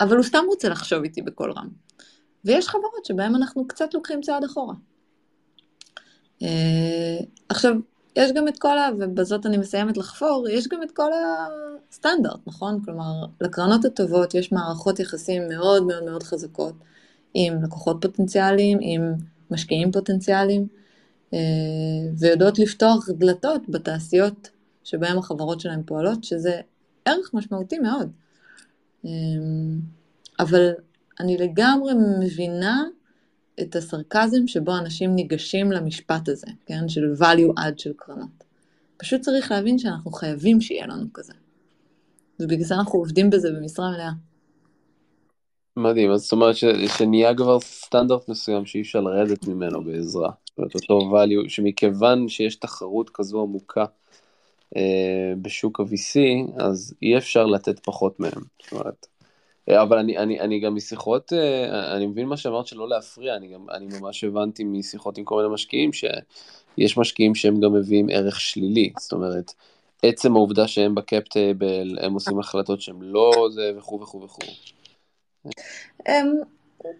[0.00, 1.68] אבל הוא סתם רוצה לחשוב איתי בקול רם.
[2.44, 4.74] ויש חברות שבהן אנחנו קצת לוקחים צעד אחורה.
[6.42, 7.74] אה, עכשיו,
[8.16, 8.88] יש גם את כל ה...
[8.98, 11.10] ובזאת אני מסיימת לחפור, יש גם את כל
[11.90, 12.84] הסטנדרט, נכון?
[12.84, 16.74] כלומר, לקרנות הטובות יש מערכות יחסים מאוד מאוד מאוד חזקות
[17.34, 19.14] עם לקוחות פוטנציאליים, עם
[19.50, 20.66] משקיעים פוטנציאליים,
[22.18, 24.50] ויודעות לפתוח דלתות בתעשיות
[24.84, 26.60] שבהן החברות שלהם פועלות, שזה
[27.04, 28.10] ערך משמעותי מאוד.
[29.06, 29.10] אה,
[30.40, 30.70] אבל
[31.20, 32.84] אני לגמרי מבינה
[33.60, 36.88] את הסרקזם שבו אנשים ניגשים למשפט הזה, כן?
[36.88, 38.44] של value add של קרנות.
[38.96, 41.32] פשוט צריך להבין שאנחנו חייבים שיהיה לנו כזה.
[42.40, 44.10] ובגלל זה אנחנו עובדים בזה במשרה מלאה.
[45.76, 46.64] מדהים, אז זאת אומרת ש,
[46.98, 50.30] שנהיה כבר סטנדרט מסוים שאי אפשר לרדת ממנו בעזרה.
[50.58, 53.84] אומרת, אותו value, שמכיוון שיש תחרות כזו עמוקה
[54.76, 56.20] אה, בשוק ה-VC,
[56.62, 58.42] אז אי אפשר לתת פחות מהם.
[58.62, 59.06] זאת אומרת,
[59.68, 63.48] אה, אבל אני, אני, אני גם משיחות, אה, אני מבין מה שאמרת שלא להפריע, אני
[63.48, 68.40] גם, אני ממש הבנתי משיחות עם כל מיני משקיעים, שיש משקיעים שהם גם מביאים ערך
[68.40, 69.52] שלילי, זאת אומרת,
[70.02, 74.46] עצם העובדה שהם בקפטייבל, הם עושים החלטות שהם לא זה וכו' וכו' וכו'.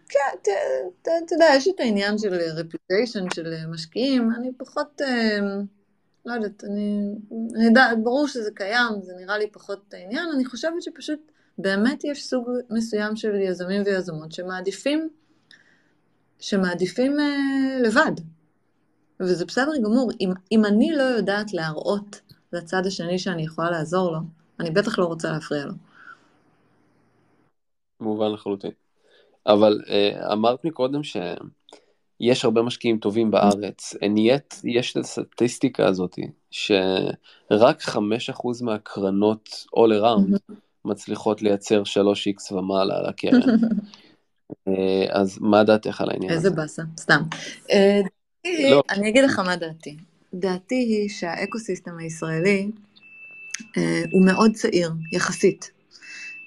[0.09, 0.51] כן,
[1.24, 5.64] אתה יודע, יש את העניין של רפיוטיישן של משקיעים, אני פחות, אמ,
[6.26, 7.14] לא יודעת, אני,
[7.55, 12.24] אני יודע, ברור שזה קיים, זה נראה לי פחות העניין, אני חושבת שפשוט באמת יש
[12.24, 15.09] סוג מסוים של יזמים ויזמות שמעדיפים,
[16.39, 18.12] שמעדיפים אה, לבד.
[19.20, 20.11] וזה בסדר גמור.
[20.20, 22.20] אם, אם אני לא יודעת להראות
[22.53, 24.18] לצד השני שאני יכולה לעזור לו,
[24.61, 25.72] אני בטח לא רוצה להפריע לו.
[28.01, 28.70] מובן לחלוטין.
[29.47, 36.18] אבל אה, אמרת מקודם שיש הרבה משקיעים טובים בארץ, yet יש את הסטטיסטיקה הזאת,
[36.51, 37.99] שרק 5%
[38.62, 43.40] מהקרנות all around מצליחות לייצר 3x ומעלה על הקרן.
[44.68, 46.38] אה, אז מה דעתך על העניין הזה?
[46.38, 47.22] איזה באסה, סתם.
[47.70, 48.01] אה,
[48.70, 48.82] לא.
[48.90, 49.97] אני אגיד לך מה דעתי.
[50.34, 52.70] דעתי היא שה ecosystem הישראלי
[53.76, 55.70] אה, הוא מאוד צעיר, יחסית.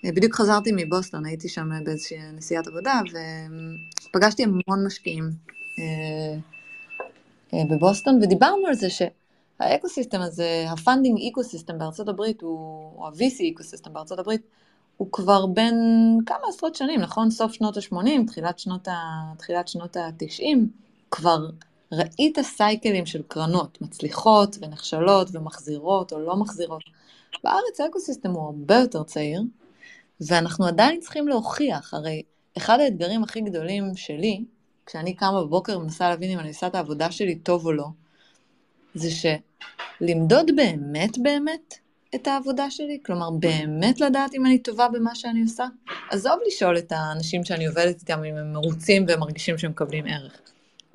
[0.04, 3.02] בדיוק חזרתי מבוסטון, הייתי שם באיזושהי נסיעת עבודה,
[4.10, 5.30] ופגשתי המון משקיעים
[7.54, 9.02] בבוסטון, ודיברנו על זה ש...
[9.60, 14.42] ה ecosystem הזה, ה funding ecosystem בארצות הברית, הוא, או ה-VC ecosystem בארצות הברית,
[14.98, 15.76] הוא כבר בין
[16.26, 17.32] כמה עשרות שנים, נכון?
[17.32, 20.58] סוף שנות ה-80, תחילת שנות ה-90,
[21.12, 21.50] כבר
[21.92, 26.84] ראית סייקלים של קרנות, מצליחות ונכשלות ומחזירות או לא מחזירות.
[27.44, 29.42] בארץ האקוסיסטם הוא הרבה יותר צעיר,
[30.22, 32.22] ואנחנו עדיין צריכים להוכיח, הרי
[32.58, 34.44] אחד האתגרים הכי גדולים שלי,
[34.86, 37.86] כשאני קמה בבוקר ומנסה להבין אם אני עושה את העבודה שלי טוב או לא,
[38.94, 39.10] זה
[40.02, 41.74] שלמדוד באמת באמת
[42.16, 45.66] את העבודה שלי, כלומר באמת לדעת אם אני טובה במה שאני עושה.
[46.12, 50.42] עזוב לשאול את האנשים שאני עובדת איתם אם הם מרוצים והם מרגישים שהם מקבלים ערך.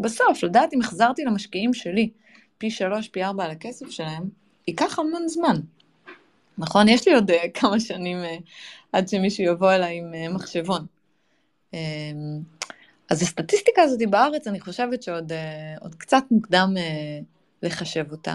[0.01, 2.11] בסוף, לדעת אם החזרתי למשקיעים שלי
[2.59, 4.23] פי שלוש, פי ארבע על הכסף שלהם,
[4.69, 5.61] ייקח המון זמן.
[6.63, 6.89] נכון?
[6.89, 8.43] יש לי עוד uh, כמה שנים uh,
[8.93, 10.87] עד שמישהו יבוא אליי עם uh, מחשבון.
[11.73, 11.77] Uh,
[13.11, 15.33] אז הסטטיסטיקה הזאת בארץ, אני חושבת שעוד
[15.99, 16.75] קצת מוקדם
[17.63, 18.35] לחשב אותה.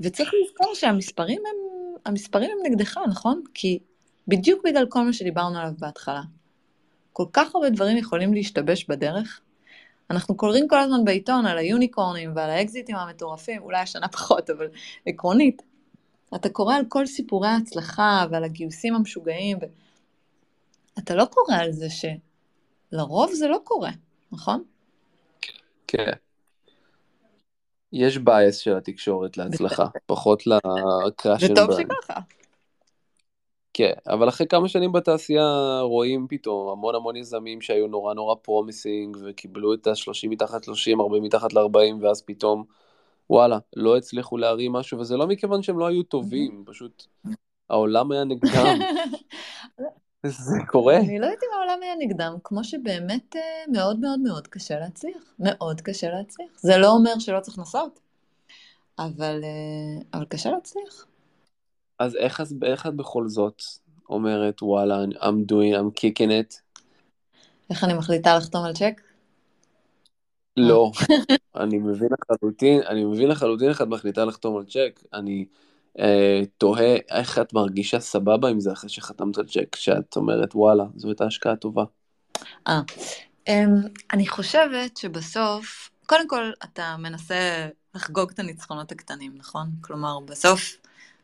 [0.00, 1.56] וצריך לזכור שהמספרים הם,
[2.04, 3.42] המספרים הם נגדך, נכון?
[3.54, 3.78] כי
[4.28, 6.22] בדיוק בגלל כל מה שדיברנו עליו בהתחלה.
[7.12, 9.40] כל כך הרבה דברים יכולים להשתבש בדרך.
[10.10, 14.66] אנחנו קוראים כל הזמן בעיתון על היוניקורנים ועל האקזיטים המטורפים, אולי השנה פחות, אבל
[15.06, 15.62] עקרונית.
[16.34, 19.58] אתה קורא על כל סיפורי ההצלחה ועל הגיוסים המשוגעים,
[20.96, 23.90] ואתה לא קורא על זה שלרוב זה לא קורה,
[24.32, 24.64] נכון?
[25.86, 26.12] כן.
[27.92, 31.70] יש bias של התקשורת להצלחה, פחות ל crash and burn.
[31.70, 32.20] וטוב שככה.
[33.76, 39.16] כן, אבל אחרי כמה שנים בתעשייה רואים פתאום המון המון יזמים שהיו נורא נורא promising
[39.24, 42.64] וקיבלו את ה-30 מתחת 30, 40 מתחת ל-40 ואז פתאום
[43.30, 47.06] וואלה, לא הצליחו להרים משהו וזה לא מכיוון שהם לא היו טובים, פשוט
[47.70, 48.78] העולם היה נגדם.
[50.26, 50.96] זה קורה.
[50.96, 53.40] אני לא יודעת אם העולם היה נגדם, כמו שבאמת אה,
[53.72, 55.34] מאוד מאוד מאוד קשה להצליח.
[55.38, 56.48] מאוד קשה להצליח.
[56.56, 58.00] זה לא אומר שלא צריך לנסות,
[58.98, 61.06] אבל, אה, אבל קשה להצליח.
[61.98, 63.62] אז איך, איך את בכל זאת
[64.08, 66.80] אומרת, וואלה, I'm doing, I'm kicking it?
[67.70, 69.00] איך אני מחליטה לחתום על צ'ק?
[70.56, 70.92] לא,
[71.62, 75.00] אני מבין לחלוטין, אני מבין לחלוטין איך את מחליטה לחתום על צ'ק.
[75.12, 75.44] אני...
[75.98, 80.84] אה, תוהה איך את מרגישה סבבה עם זה אחרי שחתמת על צ'ק, שאת אומרת וואלה,
[80.96, 81.84] זו הייתה השקעה טובה.
[82.68, 82.80] אה,
[83.48, 83.74] אמ,
[84.12, 89.66] אני חושבת שבסוף, קודם כל אתה מנסה לחגוג את הניצחונות הקטנים, נכון?
[89.80, 90.76] כלומר, בסוף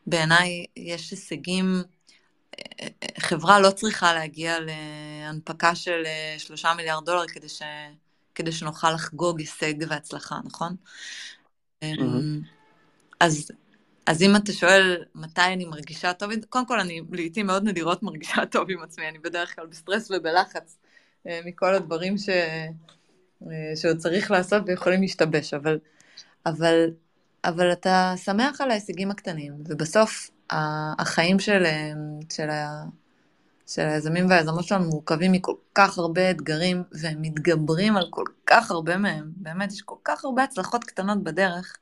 [0.06, 1.82] בעיניי יש הישגים,
[2.58, 2.86] אה,
[3.20, 6.02] חברה לא צריכה להגיע להנפקה של
[6.38, 7.62] שלושה מיליארד דולר כדי, ש...
[8.40, 10.76] כדי שנוכל לחגוג הישג והצלחה, נכון?
[11.84, 11.86] Mm-hmm.
[13.20, 13.50] אז,
[14.06, 18.46] אז אם אתה שואל מתי אני מרגישה טוב, קודם כל אני לעיתים מאוד נדירות מרגישה
[18.52, 20.78] טוב עם עצמי, אני בדרך כלל בסטרס ובלחץ
[21.26, 25.78] אה, מכל הדברים ש, אה, שעוד צריך לעשות ויכולים להשתבש, אבל,
[26.46, 26.90] אבל,
[27.44, 30.30] אבל אתה שמח על ההישגים הקטנים, ובסוף
[30.98, 31.92] החיים של, אה,
[32.32, 32.48] של,
[33.70, 38.96] של היזמים והיזמות שלנו מורכבים מכל כך הרבה אתגרים, והם מתגברים על כל כך הרבה
[38.96, 41.76] מהם, באמת, יש כל כך הרבה הצלחות קטנות בדרך,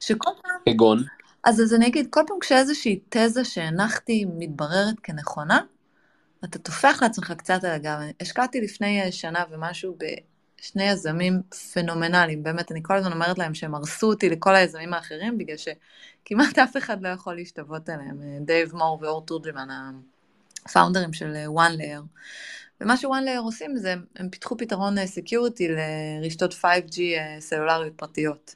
[0.00, 0.74] שכל פעם...
[0.74, 1.04] כגון?
[1.44, 5.60] אז, אז אני אגיד, כל פעם כשאיזושהי תזה שהנחתי מתבררת כנכונה,
[6.44, 7.98] אתה טופח לעצמך קצת על הגב.
[8.20, 9.96] השקעתי לפני אה, שנה ומשהו
[10.60, 11.42] בשני יזמים
[11.72, 15.56] פנומנליים, באמת, אני כל הזמן אומרת להם שהם הרסו אותי לכל היזמים האחרים, בגלל
[16.26, 18.22] שכמעט אף אחד לא יכול להשתוות אליהם.
[18.22, 19.68] אה, דייב מור ואור תורג'מן,
[20.66, 22.02] ה founder ים של אה, OneLayer.
[22.80, 27.00] ומה ש-OneLayer עושים זה, הם פיתחו פתרון security לרשתות 5G
[27.40, 28.54] סלולריות פרטיות.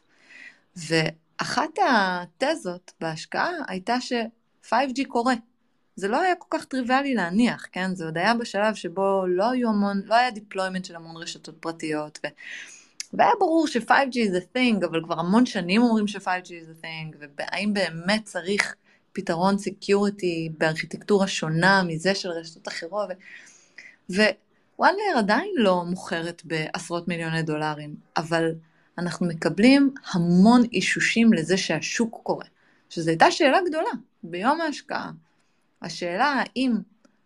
[0.76, 5.34] ואחת התזות בהשקעה הייתה ש-5G קורה.
[5.96, 7.94] זה לא היה כל כך טריוויאלי להניח, כן?
[7.94, 12.18] זה עוד היה בשלב שבו לא היו המון, לא היה deployment של המון רשתות פרטיות.
[13.12, 17.16] והיה ברור ש-5G is a thing, אבל כבר המון שנים אומרים ש-5G is a thing,
[17.38, 18.74] והאם באמת צריך
[19.12, 23.08] פתרון security בארכיטקטורה שונה מזה של רשתות אחרות,
[24.10, 24.22] ו...
[24.80, 28.54] ווואלר עדיין לא מוכרת בעשרות מיליוני דולרים, אבל
[28.98, 32.44] אנחנו מקבלים המון אישושים לזה שהשוק קורה,
[32.90, 33.90] שזו הייתה שאלה גדולה
[34.22, 35.10] ביום ההשקעה.
[35.82, 36.72] השאלה האם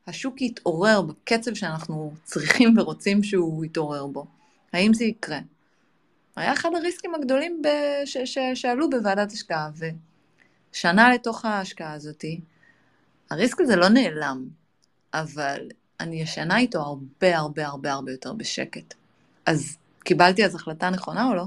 [0.06, 4.26] השוק יתעורר בקצב שאנחנו צריכים ורוצים שהוא יתעורר בו,
[4.72, 5.38] האם זה יקרה?
[6.36, 7.62] היה אחד הריסקים הגדולים
[8.04, 9.70] ש- ש- שעלו בוועדת השקעה,
[10.72, 12.40] ושנה לתוך ההשקעה הזאתי,
[13.30, 14.48] הריסק הזה לא נעלם,
[15.14, 15.68] אבל
[16.00, 18.94] אני ישנה איתו הרבה הרבה הרבה הרבה יותר בשקט.
[19.46, 21.44] אז קיבלתי אז החלטה נכונה או לא?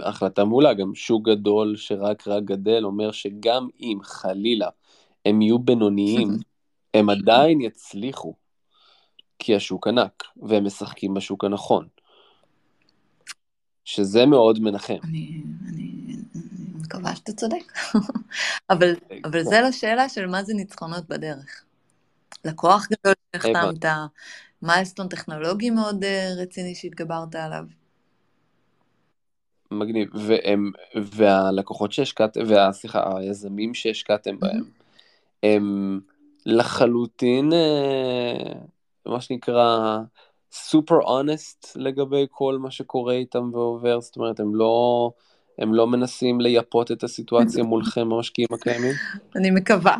[0.00, 4.68] החלטה מעולה, גם שוק גדול שרק רק גדל אומר שגם אם חלילה
[5.26, 6.28] הם יהיו בינוניים,
[6.94, 8.34] הם עדיין יצליחו,
[9.38, 11.88] כי השוק ענק, והם משחקים בשוק הנכון.
[13.86, 14.96] שזה מאוד מנחם.
[15.04, 17.72] אני, אני, אני מקווה שאתה צודק.
[18.70, 21.64] אבל, אבל זה לשאלה של מה זה ניצחונות בדרך.
[22.44, 23.84] לקוח גדול שהחתמת,
[24.62, 27.64] מיילסטון טכנולוגי מאוד אה, רציני שהתגברת עליו.
[29.70, 34.64] מגניב, והם, והלקוחות שהשקעתם, והסליחה, היזמים שהשקעתם בהם,
[35.42, 36.00] הם
[36.46, 38.52] לחלוטין אה,
[39.06, 39.98] מה שנקרא
[40.64, 45.10] סופר אונסט לגבי כל מה שקורה איתם ועובר, זאת אומרת הם לא,
[45.58, 48.92] הם לא מנסים לייפות את הסיטואציה מולכם המשקיעים הקיימים?
[49.36, 49.96] אני מקווה.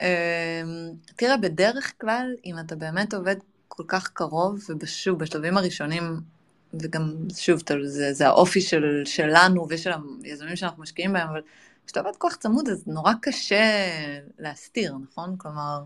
[0.00, 0.06] אמ,
[1.16, 3.36] תראה, בדרך כלל, אם אתה באמת עובד
[3.68, 6.20] כל כך קרוב, ושוב, בשלבים הראשונים,
[6.74, 9.90] וגם, שוב, זה, זה האופי של, שלנו ושל
[10.22, 11.40] היזמים שאנחנו משקיעים בהם, אבל
[11.86, 13.64] כשאתה עובד כוח צמוד, אז נורא קשה
[14.38, 15.36] להסתיר, נכון?
[15.38, 15.82] כלומר,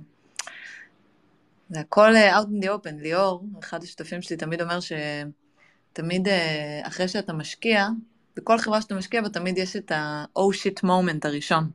[1.74, 3.02] זה הכל אה, out in the open.
[3.02, 7.88] ליאור, אחד השותפים שלי, תמיד אומר שתמיד אה, אחרי שאתה משקיע,
[8.36, 11.70] בכל חברה שאתה משקיע בה תמיד יש את ה-oh shit moment הראשון.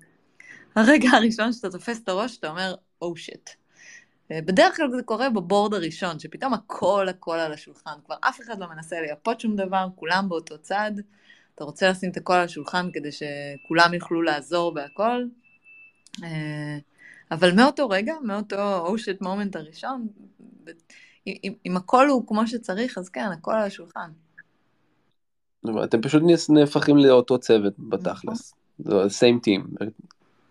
[0.76, 3.50] הרגע הראשון שאתה תופס את הראש, אתה אומר, oh shit.
[4.32, 7.93] אה, בדרך כלל זה קורה בבורד הראשון, שפתאום הכל הכל על השולחן.
[8.06, 10.91] כבר אף אחד לא מנסה לייפות שום דבר, כולם באותו צד.
[11.56, 15.24] אתה רוצה לשים את הכל על השולחן כדי שכולם יוכלו לעזור בהכל.
[17.32, 20.08] אבל מאותו רגע, מאותו אושט מומנט הראשון,
[21.28, 24.12] אם, אם הכל הוא כמו שצריך, אז כן, הכל על השולחן.
[25.84, 28.54] אתם פשוט נהפכים לאותו צוות בתכלס.
[28.80, 29.86] זה same team.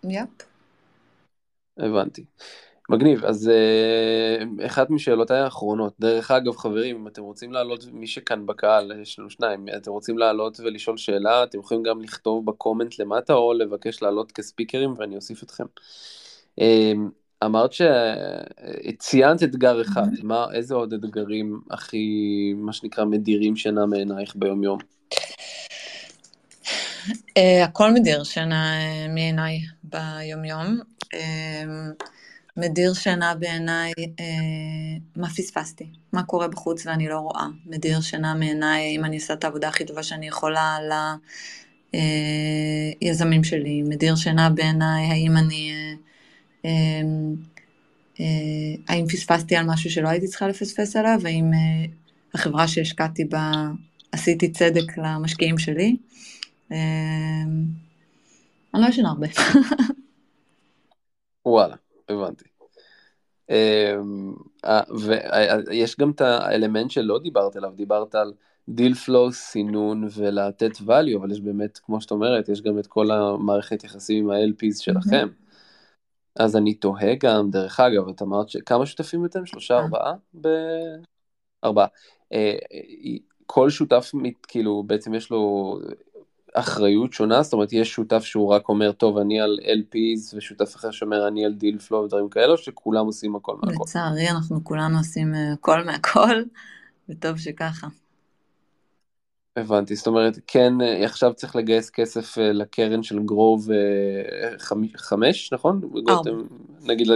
[0.04, 0.28] יפ.
[1.78, 2.24] הבנתי.
[2.90, 8.46] מגניב, אז uh, אחת משאלותיי האחרונות, דרך אגב חברים, אם אתם רוצים לעלות, מי שכאן
[8.46, 13.32] בקהל, יש לנו שניים, אתם רוצים לעלות ולשאול שאלה, אתם יכולים גם לכתוב בקומנט למטה
[13.32, 15.64] או לבקש לעלות כספיקרים ואני אוסיף אתכם.
[16.58, 16.62] Uh,
[17.44, 22.06] אמרת שציינת אתגר אחד, מה, איזה עוד אתגרים הכי,
[22.56, 24.78] מה שנקרא, מדירים שינה מעינייך ביום יום?
[27.10, 28.72] Uh, הכל מדיר שינה
[29.08, 30.80] מעיניי ביום יום.
[31.04, 31.18] Uh,
[32.58, 37.46] מדיר שינה בעיניי אה, מה פספסתי, מה קורה בחוץ ואני לא רואה.
[37.66, 40.76] מדיר שינה מעיניי אם אני עושה את העבודה הכי טובה שאני יכולה
[43.02, 43.82] ליזמים אה, שלי.
[43.82, 45.72] מדיר שינה בעיניי האם אני...
[46.68, 47.02] אה, אה,
[48.20, 51.86] אה, האם פספסתי על משהו שלא הייתי צריכה לפספס עליו, האם אה,
[52.34, 53.52] החברה שהשקעתי בה
[54.12, 55.96] עשיתי צדק למשקיעים שלי.
[56.72, 56.78] אה,
[58.74, 59.26] אני לא ישנה הרבה.
[61.46, 61.76] וואלה.
[62.08, 62.44] הבנתי.
[63.50, 64.34] אמ,
[65.68, 68.32] ויש גם את האלמנט שלא דיברת עליו, דיברת על
[68.68, 73.10] deal flow, סינון ולתת value, אבל יש באמת, כמו שאת אומרת, יש גם את כל
[73.10, 75.28] המערכת יחסים עם ה-LPs שלכם.
[76.36, 79.46] אז אני תוהה גם, דרך אגב, את אמרת שכמה שותפים אתם?
[79.46, 79.80] שלושה, אה.
[79.80, 80.14] ארבעה?
[80.40, 80.48] ב...
[81.64, 81.86] ארבעה.
[82.32, 82.54] אה,
[83.46, 84.12] כל שותף,
[84.48, 85.74] כאילו, בעצם יש לו
[86.54, 87.42] אחריות שונה?
[87.42, 91.44] זאת אומרת, יש שותף שהוא רק אומר, טוב, אני על LPs, ושותף אחר שאומר, אני
[91.44, 93.82] על deal flow ודברים כאלה, או שכולם עושים הכל מהכל?
[93.82, 96.42] לצערי, אנחנו כולנו עושים הכל מהכל,
[97.08, 97.86] וטוב שככה.
[99.58, 100.72] הבנתי, זאת אומרת, כן,
[101.04, 104.58] עכשיו צריך לגייס כסף אה, לקרן של Grove אה,
[104.96, 105.80] חמש, נכון?
[106.08, 106.30] ארבע.
[106.82, 107.06] נגיד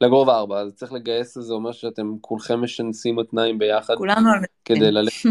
[0.00, 3.94] לגרוב ארבע, אז צריך לגייס, זה אומר שאתם כולכם משנסים התנאים ביחד.
[3.94, 5.28] כולנו על כדי ללכת.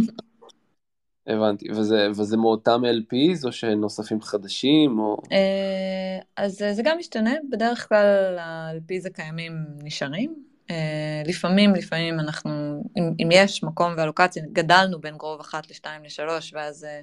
[1.28, 5.18] הבנתי, וזה, וזה מאותם LPs או שנוספים חדשים או...
[5.32, 10.53] אה, אז זה גם משתנה, בדרך כלל ה-LPs הקיימים נשארים, אה,
[11.26, 16.84] לפעמים, לפעמים אנחנו, אם, אם יש מקום ואלוקציה, גדלנו בין גרוב אחת לשתיים לשלוש, ואז
[16.84, 17.02] אה,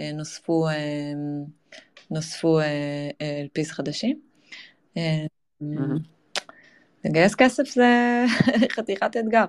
[0.00, 0.66] אה, נוספו,
[2.10, 2.60] נוספו
[3.40, 4.20] אלפיס חדשים.
[7.04, 8.24] לגייס כסף זה
[8.76, 9.44] חתיכת אתגר.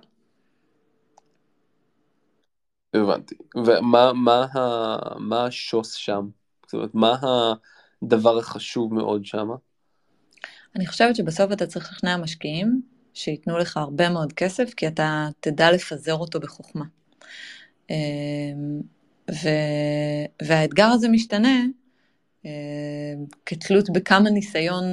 [2.93, 3.35] הבנתי.
[3.65, 4.45] ומה מה,
[5.19, 6.27] מה השוס שם?
[6.65, 7.15] זאת אומרת, מה
[8.01, 9.47] הדבר החשוב מאוד שם?
[10.75, 15.71] אני חושבת שבסוף אתה צריך לשכנע משקיעים שייתנו לך הרבה מאוד כסף, כי אתה תדע
[15.71, 16.85] לפזר אותו בחוכמה.
[17.89, 18.81] אמ,
[19.31, 19.47] ו...
[20.41, 21.63] והאתגר הזה משתנה
[22.45, 22.49] אמ,
[23.45, 24.83] כתלות בכמה ניסיון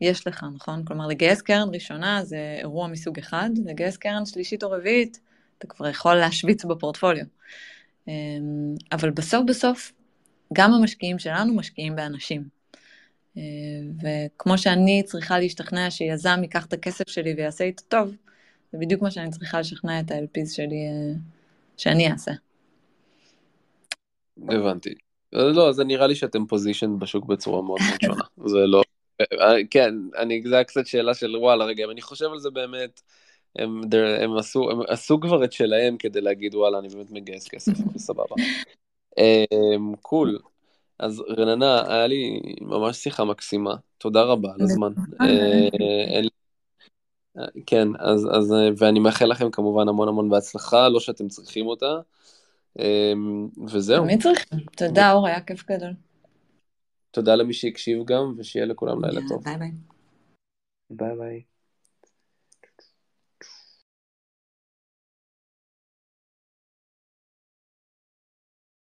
[0.00, 0.84] יש לך, נכון?
[0.84, 5.20] כלומר, לגייס קרן ראשונה זה אירוע מסוג אחד, לגייס קרן שלישית או רביעית,
[5.58, 7.24] אתה כבר יכול להשוויץ בפורטפוליו.
[8.08, 9.92] אמ, אבל בסוף בסוף,
[10.52, 12.59] גם המשקיעים שלנו משקיעים באנשים.
[13.40, 18.14] אה, וכמו שאני צריכה להשתכנע שיזם ייקח את הכסף שלי ויעשה איתו טוב,
[18.72, 21.18] זה בדיוק מה שאני צריכה לשכנע את ה-LPs שלי אה,
[21.76, 22.32] שאני אעשה.
[24.48, 24.94] הבנתי.
[25.32, 28.24] לא, זה נראה לי שאתם פוזיישן בשוק בצורה מאוד מאוד שונה.
[28.52, 28.82] זה לא...
[29.20, 32.50] אה, כן, אני, זה היה קצת שאלה של וואלה, רגע, אם אני חושב על זה
[32.50, 33.00] באמת,
[33.56, 33.80] הם,
[34.22, 38.34] הם, עשו, הם עשו כבר את שלהם כדי להגיד וואלה, אני באמת מגייס כסף, סבבה.
[40.02, 40.38] קול,
[41.00, 44.92] אז רננה, היה לי ממש שיחה מקסימה, תודה רבה על הזמן.
[45.20, 46.20] אה,
[47.66, 52.00] כן, אז, אז, ואני מאחל לכם כמובן המון המון בהצלחה, לא שאתם צריכים אותה,
[52.78, 53.12] אה,
[53.72, 54.04] וזהו.
[54.04, 54.58] תמיד צריכים.
[54.76, 55.92] תודה, אור, היה כיף גדול.
[57.10, 59.44] תודה למי שהקשיב גם, ושיהיה לכולם לילה טוב.
[59.44, 59.70] ביי ביי.
[60.90, 61.49] ביי ביי.